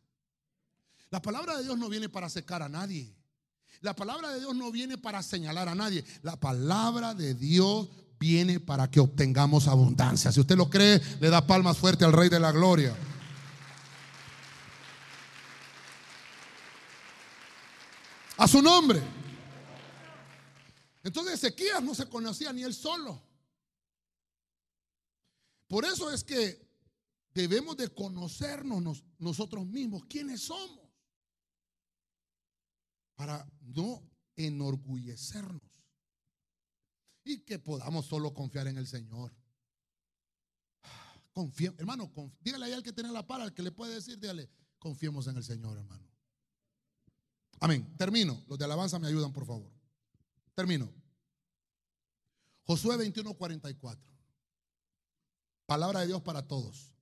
[1.10, 3.17] La palabra de Dios no viene para secar a nadie.
[3.80, 6.04] La palabra de Dios no viene para señalar a nadie.
[6.22, 10.32] La palabra de Dios viene para que obtengamos abundancia.
[10.32, 12.96] Si usted lo cree, le da palmas fuerte al Rey de la Gloria.
[18.38, 19.02] a su nombre.
[21.02, 23.20] Entonces Ezequías no se conocía ni él solo.
[25.66, 26.66] Por eso es que
[27.34, 30.87] debemos de conocernos nosotros mismos, quiénes somos,
[33.18, 35.60] para no enorgullecernos
[37.24, 39.34] y que podamos solo confiar en el Señor.
[41.32, 44.48] Confía, hermano, dígale ahí al que tiene la pala, al que le puede decir, dígale,
[44.78, 46.08] confiemos en el Señor, hermano.
[47.58, 47.92] Amén.
[47.96, 48.40] Termino.
[48.46, 49.72] Los de alabanza me ayudan, por favor.
[50.54, 50.88] Termino.
[52.62, 54.08] Josué 21, 44.
[55.66, 56.94] Palabra de Dios para todos.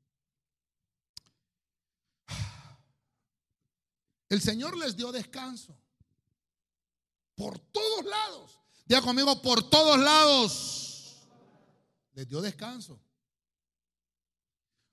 [4.31, 5.79] El Señor les dio descanso.
[7.37, 8.59] Por todos lados.
[8.87, 11.29] Diga conmigo, por todos lados.
[12.15, 12.99] Les dio descanso.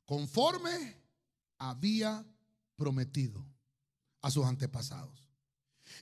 [0.05, 1.01] Conforme
[1.57, 2.23] había
[2.75, 3.43] prometido
[4.21, 5.29] a sus antepasados.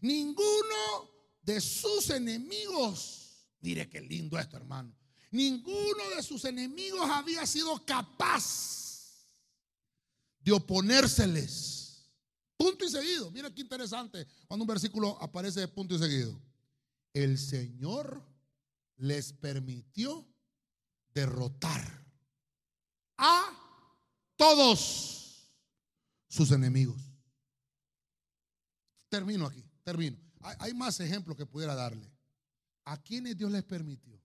[0.01, 1.09] Ninguno
[1.41, 4.95] de sus enemigos, mire qué lindo esto hermano,
[5.31, 9.27] ninguno de sus enemigos había sido capaz
[10.39, 11.80] de oponérseles.
[12.61, 13.31] Punto y seguido.
[13.31, 16.39] Mira qué interesante cuando un versículo aparece de punto y seguido.
[17.11, 18.23] El Señor
[18.97, 20.27] les permitió
[21.11, 22.05] derrotar
[23.17, 23.49] a
[24.35, 25.49] todos
[26.27, 27.01] sus enemigos.
[29.09, 29.63] Termino aquí.
[29.83, 30.19] Termino.
[30.59, 32.11] Hay, más ejemplos que pudiera darle.
[32.85, 34.21] ¿A quiénes Dios les permitió?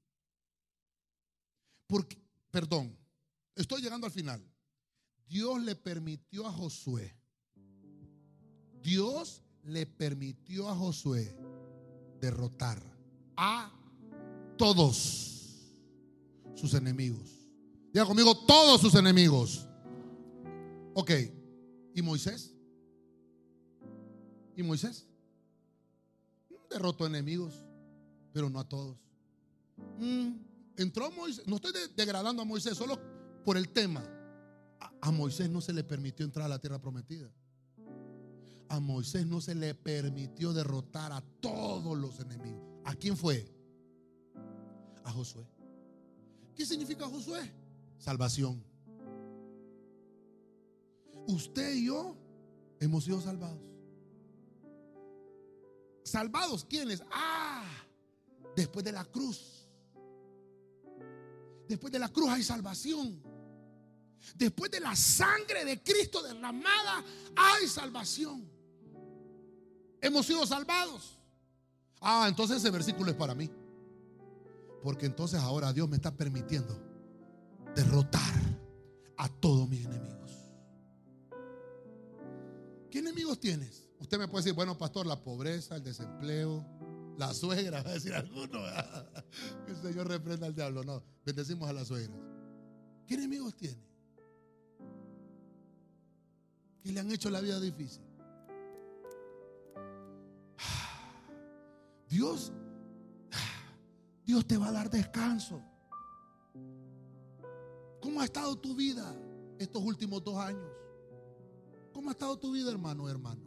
[1.87, 2.95] Porque, perdón,
[3.55, 4.47] estoy llegando al final.
[5.27, 7.17] Dios le permitió a Josué.
[8.87, 11.37] Dios le permitió a Josué
[12.21, 12.81] derrotar
[13.37, 13.69] a
[14.57, 15.75] todos
[16.55, 17.29] sus enemigos.
[17.93, 19.67] Diga conmigo, todos sus enemigos.
[20.95, 21.11] Ok.
[21.97, 22.55] ¿Y Moisés?
[24.55, 25.05] ¿Y Moisés?
[26.71, 27.55] derrotó enemigos,
[28.33, 28.97] pero no a todos.
[29.99, 30.33] Mm,
[30.77, 33.01] entró Moisés, no estoy degradando a Moisés, solo
[33.45, 34.05] por el tema.
[35.01, 37.31] A, Moisés no se le permitió entrar a la tierra prometida.
[38.69, 42.63] A Moisés no se le permitió derrotar a todos los enemigos.
[42.85, 43.47] ¿A quién fue?
[45.05, 45.47] A Josué.
[46.55, 47.53] ¿Qué significa Josué?
[47.99, 48.63] Salvación.
[51.27, 52.17] Usted y yo
[52.81, 53.61] hemos sido salvados.
[56.05, 57.03] ¿Salvados quiénes?
[57.11, 57.69] Ah,
[58.55, 59.69] después de la cruz.
[61.69, 63.21] Después de la cruz hay salvación.
[64.35, 67.05] Después de la sangre de Cristo derramada
[67.35, 68.56] hay salvación.
[70.01, 71.19] Hemos sido salvados.
[72.01, 73.51] Ah, entonces ese versículo es para mí.
[74.83, 76.79] Porque entonces ahora Dios me está permitiendo
[77.75, 78.35] derrotar
[79.17, 80.31] a todos mis enemigos.
[82.91, 83.89] ¿Qué enemigos tienes?
[83.99, 86.65] Usted me puede decir, bueno, pastor, la pobreza, el desempleo,
[87.19, 88.61] la suegra, va a decir alguno.
[89.67, 90.85] el Señor reprenda al diablo.
[90.85, 92.19] No, bendecimos a las suegras.
[93.07, 93.85] ¿Qué enemigos tiene?
[96.83, 98.06] Que le han hecho la vida difícil.
[102.09, 102.53] Dios,
[104.25, 105.63] Dios te va a dar descanso.
[108.01, 109.15] ¿Cómo ha estado tu vida
[109.59, 110.71] estos últimos dos años?
[111.93, 113.43] ¿Cómo ha estado tu vida, hermano, hermano?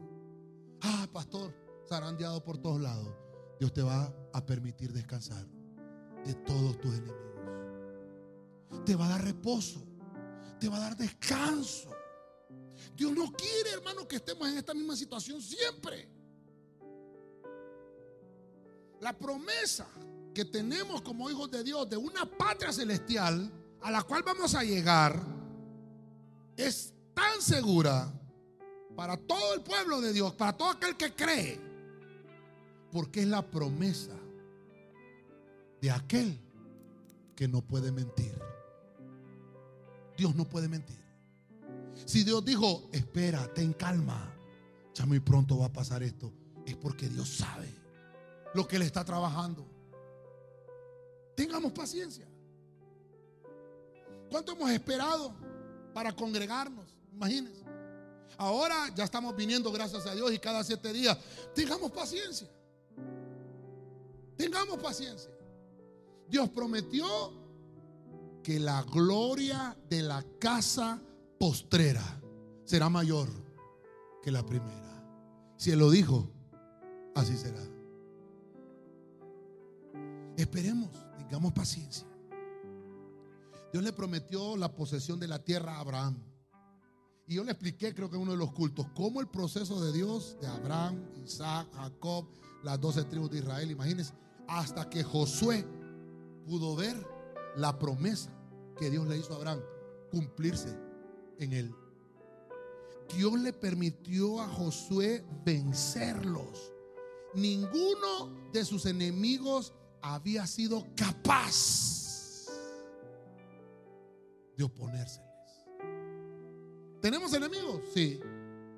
[0.81, 1.53] Ah, pastor,
[1.87, 3.13] zarandeado por todos lados.
[3.59, 5.45] Dios te va a permitir descansar
[6.25, 7.19] de todos tus enemigos.
[8.85, 9.85] Te va a dar reposo.
[10.59, 11.89] Te va a dar descanso.
[12.95, 16.09] Dios no quiere, hermano, que estemos en esta misma situación siempre.
[19.01, 19.87] La promesa
[20.33, 24.63] que tenemos como hijos de Dios de una patria celestial a la cual vamos a
[24.63, 25.21] llegar
[26.57, 28.11] es tan segura
[28.95, 31.59] para todo el pueblo de Dios, para todo aquel que cree,
[32.91, 34.15] porque es la promesa
[35.81, 36.37] de aquel
[37.35, 38.37] que no puede mentir.
[40.17, 40.99] Dios no puede mentir.
[42.05, 44.33] Si Dios dijo, espera, ten calma,
[44.93, 46.33] ya muy pronto va a pasar esto,
[46.65, 47.73] es porque Dios sabe
[48.53, 49.65] lo que Él está trabajando.
[51.35, 52.27] Tengamos paciencia.
[54.29, 55.33] ¿Cuánto hemos esperado
[55.93, 56.85] para congregarnos?
[57.13, 57.63] Imagínense.
[58.37, 61.17] Ahora ya estamos viniendo, gracias a Dios, y cada siete días.
[61.53, 62.47] Tengamos paciencia.
[64.37, 65.31] Tengamos paciencia.
[66.27, 67.33] Dios prometió
[68.43, 71.01] que la gloria de la casa
[71.39, 72.21] postrera
[72.63, 73.27] será mayor
[74.21, 75.03] que la primera.
[75.57, 76.29] Si Él lo dijo,
[77.15, 77.78] así será.
[80.39, 82.07] Esperemos, tengamos paciencia.
[83.73, 86.17] Dios le prometió la posesión de la tierra a Abraham.
[87.27, 89.91] Y yo le expliqué, creo que en uno de los cultos, cómo el proceso de
[89.91, 92.25] Dios, de Abraham, Isaac, Jacob,
[92.63, 94.13] las doce tribus de Israel, imagínense,
[94.47, 95.67] hasta que Josué
[96.45, 96.95] pudo ver
[97.57, 98.31] la promesa
[98.77, 99.59] que Dios le hizo a Abraham
[100.09, 100.73] cumplirse
[101.37, 101.75] en él.
[103.13, 106.71] Dios le permitió a Josué vencerlos.
[107.33, 112.47] Ninguno de sus enemigos había sido capaz
[114.57, 115.29] de oponérseles.
[117.01, 117.81] ¿Tenemos enemigos?
[117.93, 118.19] Sí.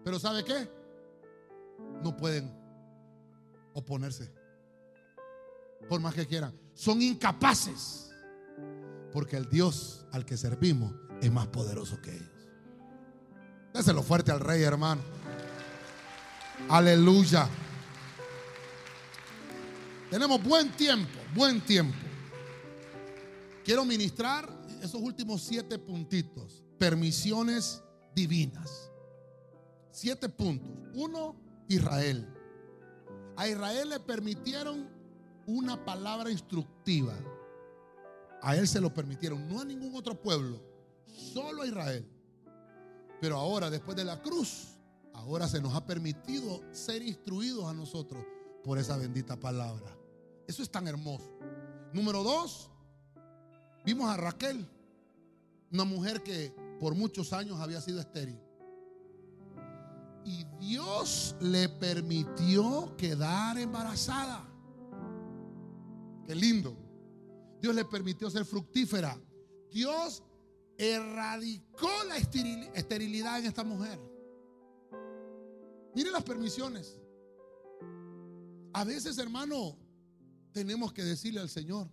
[0.04, 0.70] Pero ¿sabe qué?
[2.04, 2.52] No pueden
[3.74, 4.32] oponerse.
[5.90, 6.54] Por más que quieran.
[6.74, 8.12] Son incapaces.
[9.12, 12.30] Porque el Dios al que servimos es más poderoso que ellos.
[13.74, 15.02] Déselo fuerte al rey, hermano.
[16.70, 17.48] Aleluya.
[20.12, 21.98] Tenemos buen tiempo, buen tiempo.
[23.64, 24.46] Quiero ministrar
[24.82, 26.62] esos últimos siete puntitos.
[26.78, 27.82] Permisiones
[28.14, 28.92] divinas.
[29.90, 30.70] Siete puntos.
[30.96, 31.38] Uno,
[31.70, 32.28] Israel.
[33.38, 34.90] A Israel le permitieron
[35.46, 37.16] una palabra instructiva.
[38.42, 40.62] A él se lo permitieron, no a ningún otro pueblo,
[41.06, 42.06] solo a Israel.
[43.22, 44.78] Pero ahora, después de la cruz,
[45.14, 48.26] ahora se nos ha permitido ser instruidos a nosotros
[48.62, 50.01] por esa bendita palabra.
[50.48, 51.38] Eso es tan hermoso.
[51.94, 52.70] Número dos,
[53.86, 54.68] vimos a Raquel,
[55.72, 58.40] una mujer que por muchos años había sido estéril.
[60.24, 64.48] Y Dios le permitió quedar embarazada.
[66.26, 66.78] Qué lindo.
[67.60, 69.20] Dios le permitió ser fructífera.
[69.72, 70.24] Dios
[70.78, 74.00] erradicó la esterilidad en esta mujer.
[75.94, 77.00] Mire las permisiones.
[78.74, 79.78] A veces, hermano,
[80.52, 81.88] tenemos que decirle al Señor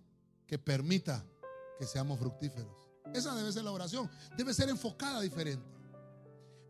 [0.45, 1.25] que permita
[1.77, 2.71] que seamos fructíferos.
[3.13, 4.09] Esa debe ser la oración.
[4.37, 5.65] Debe ser enfocada diferente.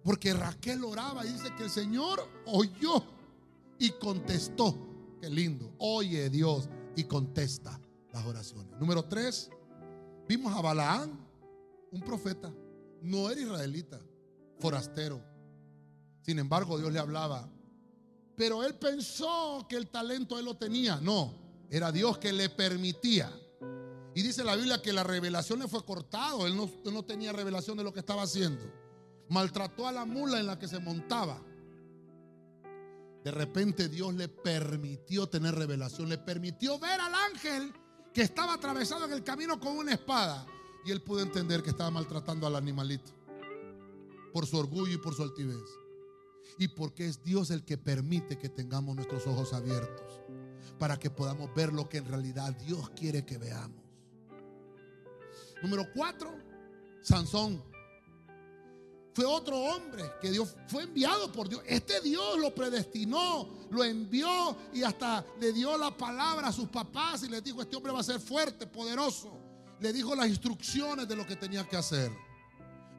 [0.04, 3.04] Porque Raquel oraba y dice que el Señor oyó
[3.78, 4.76] y contestó.
[5.20, 5.74] Qué lindo.
[5.80, 7.80] Oye Dios y contesta
[8.14, 8.80] las oraciones.
[8.80, 9.50] Número tres,
[10.30, 11.20] Vimos a Balaán,
[11.90, 12.54] un profeta,
[13.02, 14.00] no era israelita,
[14.60, 15.20] forastero.
[16.22, 17.50] Sin embargo, Dios le hablaba.
[18.36, 20.98] Pero él pensó que el talento él lo tenía.
[20.98, 21.34] No,
[21.70, 23.32] era Dios que le permitía.
[24.16, 26.48] Y dice la Biblia que la revelación le fue cortado.
[26.48, 28.64] Él no, no tenía revelación de lo que estaba haciendo.
[29.30, 31.40] Maltrató a la mula en la que se montaba.
[33.24, 37.74] De repente Dios le permitió tener revelación, le permitió ver al ángel
[38.14, 40.48] que estaba atravesado en el camino con una espada.
[40.86, 43.12] Y él pudo entender que estaba maltratando al animalito
[44.34, 45.62] por su orgullo y por su altivez.
[46.58, 50.20] Y porque es Dios el que permite que tengamos nuestros ojos abiertos
[50.80, 53.84] para que podamos ver lo que en realidad Dios quiere que veamos.
[55.62, 56.34] Número cuatro,
[57.02, 57.62] Sansón.
[59.14, 61.62] Fue otro hombre que Dios fue enviado por Dios.
[61.66, 67.24] Este Dios lo predestinó, lo envió y hasta le dio la palabra a sus papás
[67.24, 69.38] y les dijo, este hombre va a ser fuerte, poderoso.
[69.82, 72.12] Le dijo las instrucciones de lo que tenía que hacer.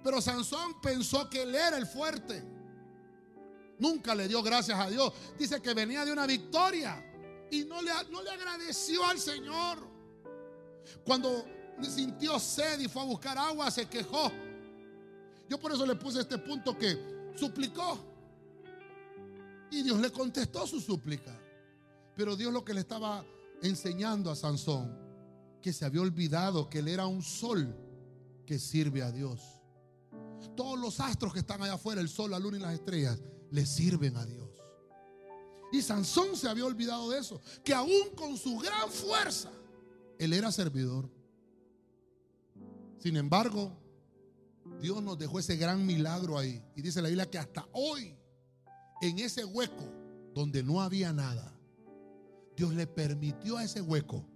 [0.04, 2.44] Pero Sansón pensó que él era el fuerte.
[3.78, 5.12] Nunca le dio gracias a Dios.
[5.38, 7.09] Dice que venía de una victoria
[7.50, 9.78] y no le, no le agradeció al Señor.
[11.04, 11.44] Cuando
[11.82, 14.30] sintió sed y fue a buscar agua, se quejó.
[15.48, 17.98] Yo por eso le puse este punto que suplicó.
[19.70, 21.36] Y Dios le contestó su súplica.
[22.16, 23.24] Pero Dios lo que le estaba
[23.62, 24.96] enseñando a Sansón,
[25.62, 27.74] que se había olvidado que él era un sol
[28.46, 29.40] que sirve a Dios.
[30.56, 33.20] Todos los astros que están allá afuera, el sol, la luna y las estrellas,
[33.50, 34.49] le sirven a Dios.
[35.72, 39.50] Y Sansón se había olvidado de eso, que aún con su gran fuerza,
[40.18, 41.08] él era servidor.
[42.98, 43.72] Sin embargo,
[44.80, 46.62] Dios nos dejó ese gran milagro ahí.
[46.74, 48.14] Y dice la Biblia que hasta hoy,
[49.00, 49.84] en ese hueco
[50.34, 51.54] donde no había nada,
[52.56, 54.26] Dios le permitió a ese hueco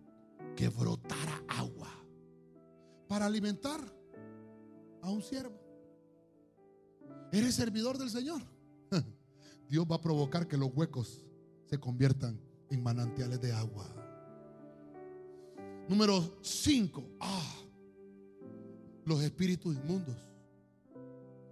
[0.57, 1.91] que brotara agua
[3.09, 3.81] para alimentar
[5.03, 5.61] a un siervo.
[7.33, 8.43] ¿Eres servidor del Señor?
[9.69, 11.24] Dios va a provocar que los huecos
[11.79, 13.87] conviertan en manantiales de agua.
[15.89, 17.05] Número 5.
[17.21, 17.57] Ah,
[19.05, 20.17] los espíritus inmundos.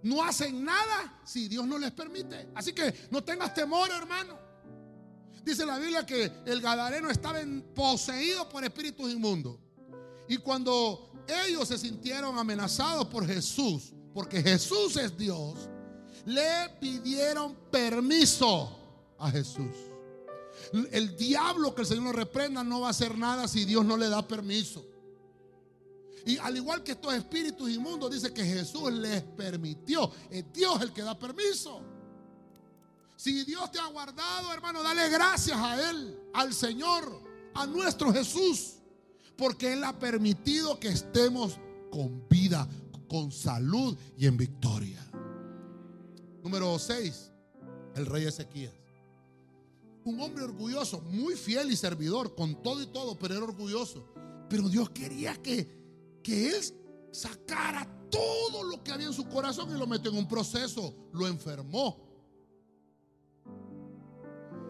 [0.01, 2.49] No hacen nada si Dios no les permite.
[2.55, 4.37] Así que no tengas temor, hermano.
[5.43, 7.39] Dice la Biblia que el Gadareno estaba
[7.75, 9.57] poseído por espíritus inmundos.
[10.27, 11.11] Y cuando
[11.45, 15.69] ellos se sintieron amenazados por Jesús, porque Jesús es Dios,
[16.25, 18.77] le pidieron permiso
[19.17, 19.92] a Jesús.
[20.91, 23.97] El diablo que el Señor lo reprenda no va a hacer nada si Dios no
[23.97, 24.85] le da permiso.
[26.25, 30.09] Y al igual que estos espíritus inmundos, dice que Jesús les permitió.
[30.29, 31.81] Es Dios el que da permiso.
[33.17, 37.21] Si Dios te ha guardado, hermano, dale gracias a Él, al Señor,
[37.53, 38.75] a nuestro Jesús.
[39.37, 41.59] Porque Él ha permitido que estemos
[41.91, 42.67] con vida,
[43.09, 45.05] con salud y en victoria.
[46.41, 47.31] Número 6,
[47.95, 48.82] el rey Ezequías.
[50.05, 54.05] Un hombre orgulloso, muy fiel y servidor, con todo y todo, pero era orgulloso.
[54.49, 55.83] Pero Dios quería que
[56.23, 56.63] que él
[57.11, 61.27] sacara todo lo que había en su corazón y lo metió en un proceso, lo
[61.27, 62.01] enfermó.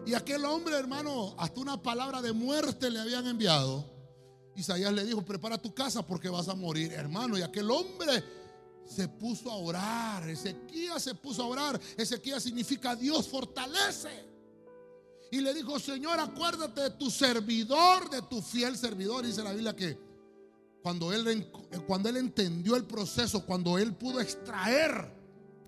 [0.06, 3.90] Y aquel hombre, hermano, hasta una palabra de muerte le habían enviado.
[4.56, 7.38] Isaías le dijo, prepara tu casa porque vas a morir, hermano.
[7.38, 8.22] Y aquel hombre
[8.84, 10.28] se puso a orar.
[10.28, 11.80] Ezequiel se puso a orar.
[11.96, 14.33] Ezequiel significa Dios fortalece.
[15.34, 19.26] Y le dijo, Señor, acuérdate de tu servidor, de tu fiel servidor.
[19.26, 19.98] Dice la Biblia que
[20.80, 21.50] cuando él,
[21.88, 25.12] cuando él entendió el proceso, cuando él pudo extraer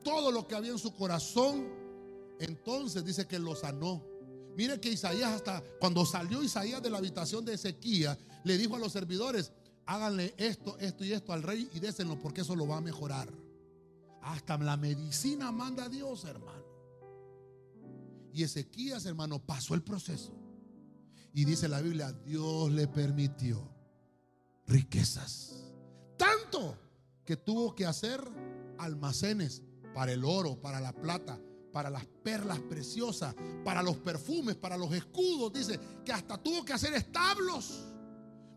[0.05, 1.67] todo lo que había en su corazón,
[2.39, 4.05] entonces dice que lo sanó.
[4.57, 8.79] Mire que Isaías hasta cuando salió Isaías de la habitación de Ezequiel, le dijo a
[8.79, 9.51] los servidores,
[9.85, 13.29] háganle esto, esto y esto al rey y désenlo porque eso lo va a mejorar.
[14.23, 16.66] Hasta la medicina manda a Dios, hermano.
[18.37, 20.31] Y Ezequías, hermano, pasó el proceso.
[21.33, 23.67] Y dice la Biblia, Dios le permitió
[24.67, 25.55] riquezas.
[26.19, 26.77] Tanto
[27.25, 28.21] que tuvo que hacer
[28.77, 29.63] almacenes
[29.95, 31.41] para el oro, para la plata,
[31.73, 33.35] para las perlas preciosas,
[33.65, 35.55] para los perfumes, para los escudos.
[35.55, 37.87] Dice que hasta tuvo que hacer establos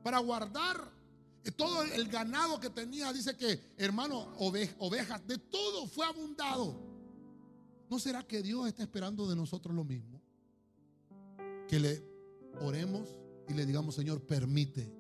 [0.04, 0.92] para guardar
[1.56, 3.14] todo el ganado que tenía.
[3.14, 6.89] Dice que, hermano, ovejas, de todo fue abundado.
[7.90, 10.22] ¿No será que Dios está esperando de nosotros lo mismo?
[11.68, 12.04] Que le
[12.62, 13.08] oremos
[13.48, 14.92] y le digamos, Señor, permite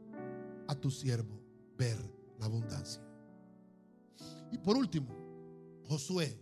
[0.68, 1.40] a tu siervo
[1.78, 1.98] ver
[2.40, 3.02] la abundancia.
[4.52, 5.16] Y por último,
[5.88, 6.38] Josué,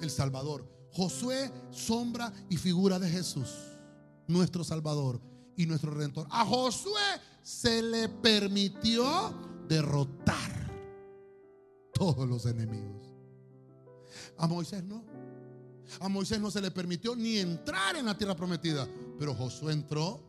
[0.00, 0.68] el Salvador.
[0.92, 3.54] Josué, sombra y figura de Jesús,
[4.26, 5.20] nuestro Salvador
[5.56, 6.26] y nuestro Redentor.
[6.30, 7.02] A Josué
[7.42, 9.34] se le permitió
[9.68, 10.70] derrotar
[11.92, 13.14] todos los enemigos.
[14.38, 15.04] A Moisés no.
[16.00, 18.88] A Moisés no se le permitió ni entrar en la tierra prometida,
[19.18, 20.22] pero Josué entró.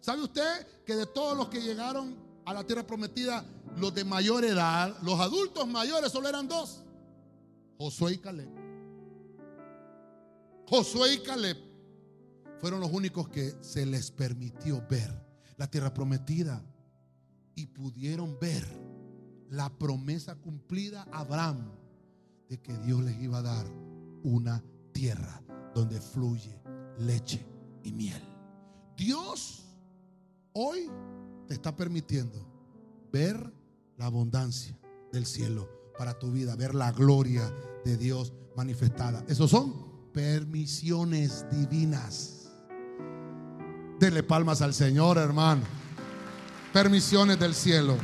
[0.00, 3.44] ¿Sabe usted que de todos los que llegaron a la tierra prometida,
[3.76, 6.82] los de mayor edad, los adultos mayores solo eran dos?
[7.78, 8.48] Josué y Caleb.
[10.68, 11.56] Josué y Caleb
[12.60, 15.12] fueron los únicos que se les permitió ver
[15.56, 16.62] la tierra prometida
[17.54, 18.66] y pudieron ver
[19.50, 21.70] la promesa cumplida a Abraham
[22.48, 23.66] de que Dios les iba a dar
[24.22, 24.62] una
[24.96, 25.42] tierra
[25.74, 26.58] donde fluye
[26.98, 27.46] leche
[27.82, 28.22] y miel.
[28.96, 29.66] Dios
[30.54, 30.90] hoy
[31.46, 32.42] te está permitiendo
[33.12, 33.52] ver
[33.98, 34.74] la abundancia
[35.12, 35.68] del cielo
[35.98, 37.54] para tu vida, ver la gloria
[37.84, 39.22] de Dios manifestada.
[39.28, 39.74] Esos son
[40.14, 42.48] permisiones divinas.
[44.00, 45.62] Dele palmas al Señor, hermano.
[46.72, 47.98] Permisiones del cielo.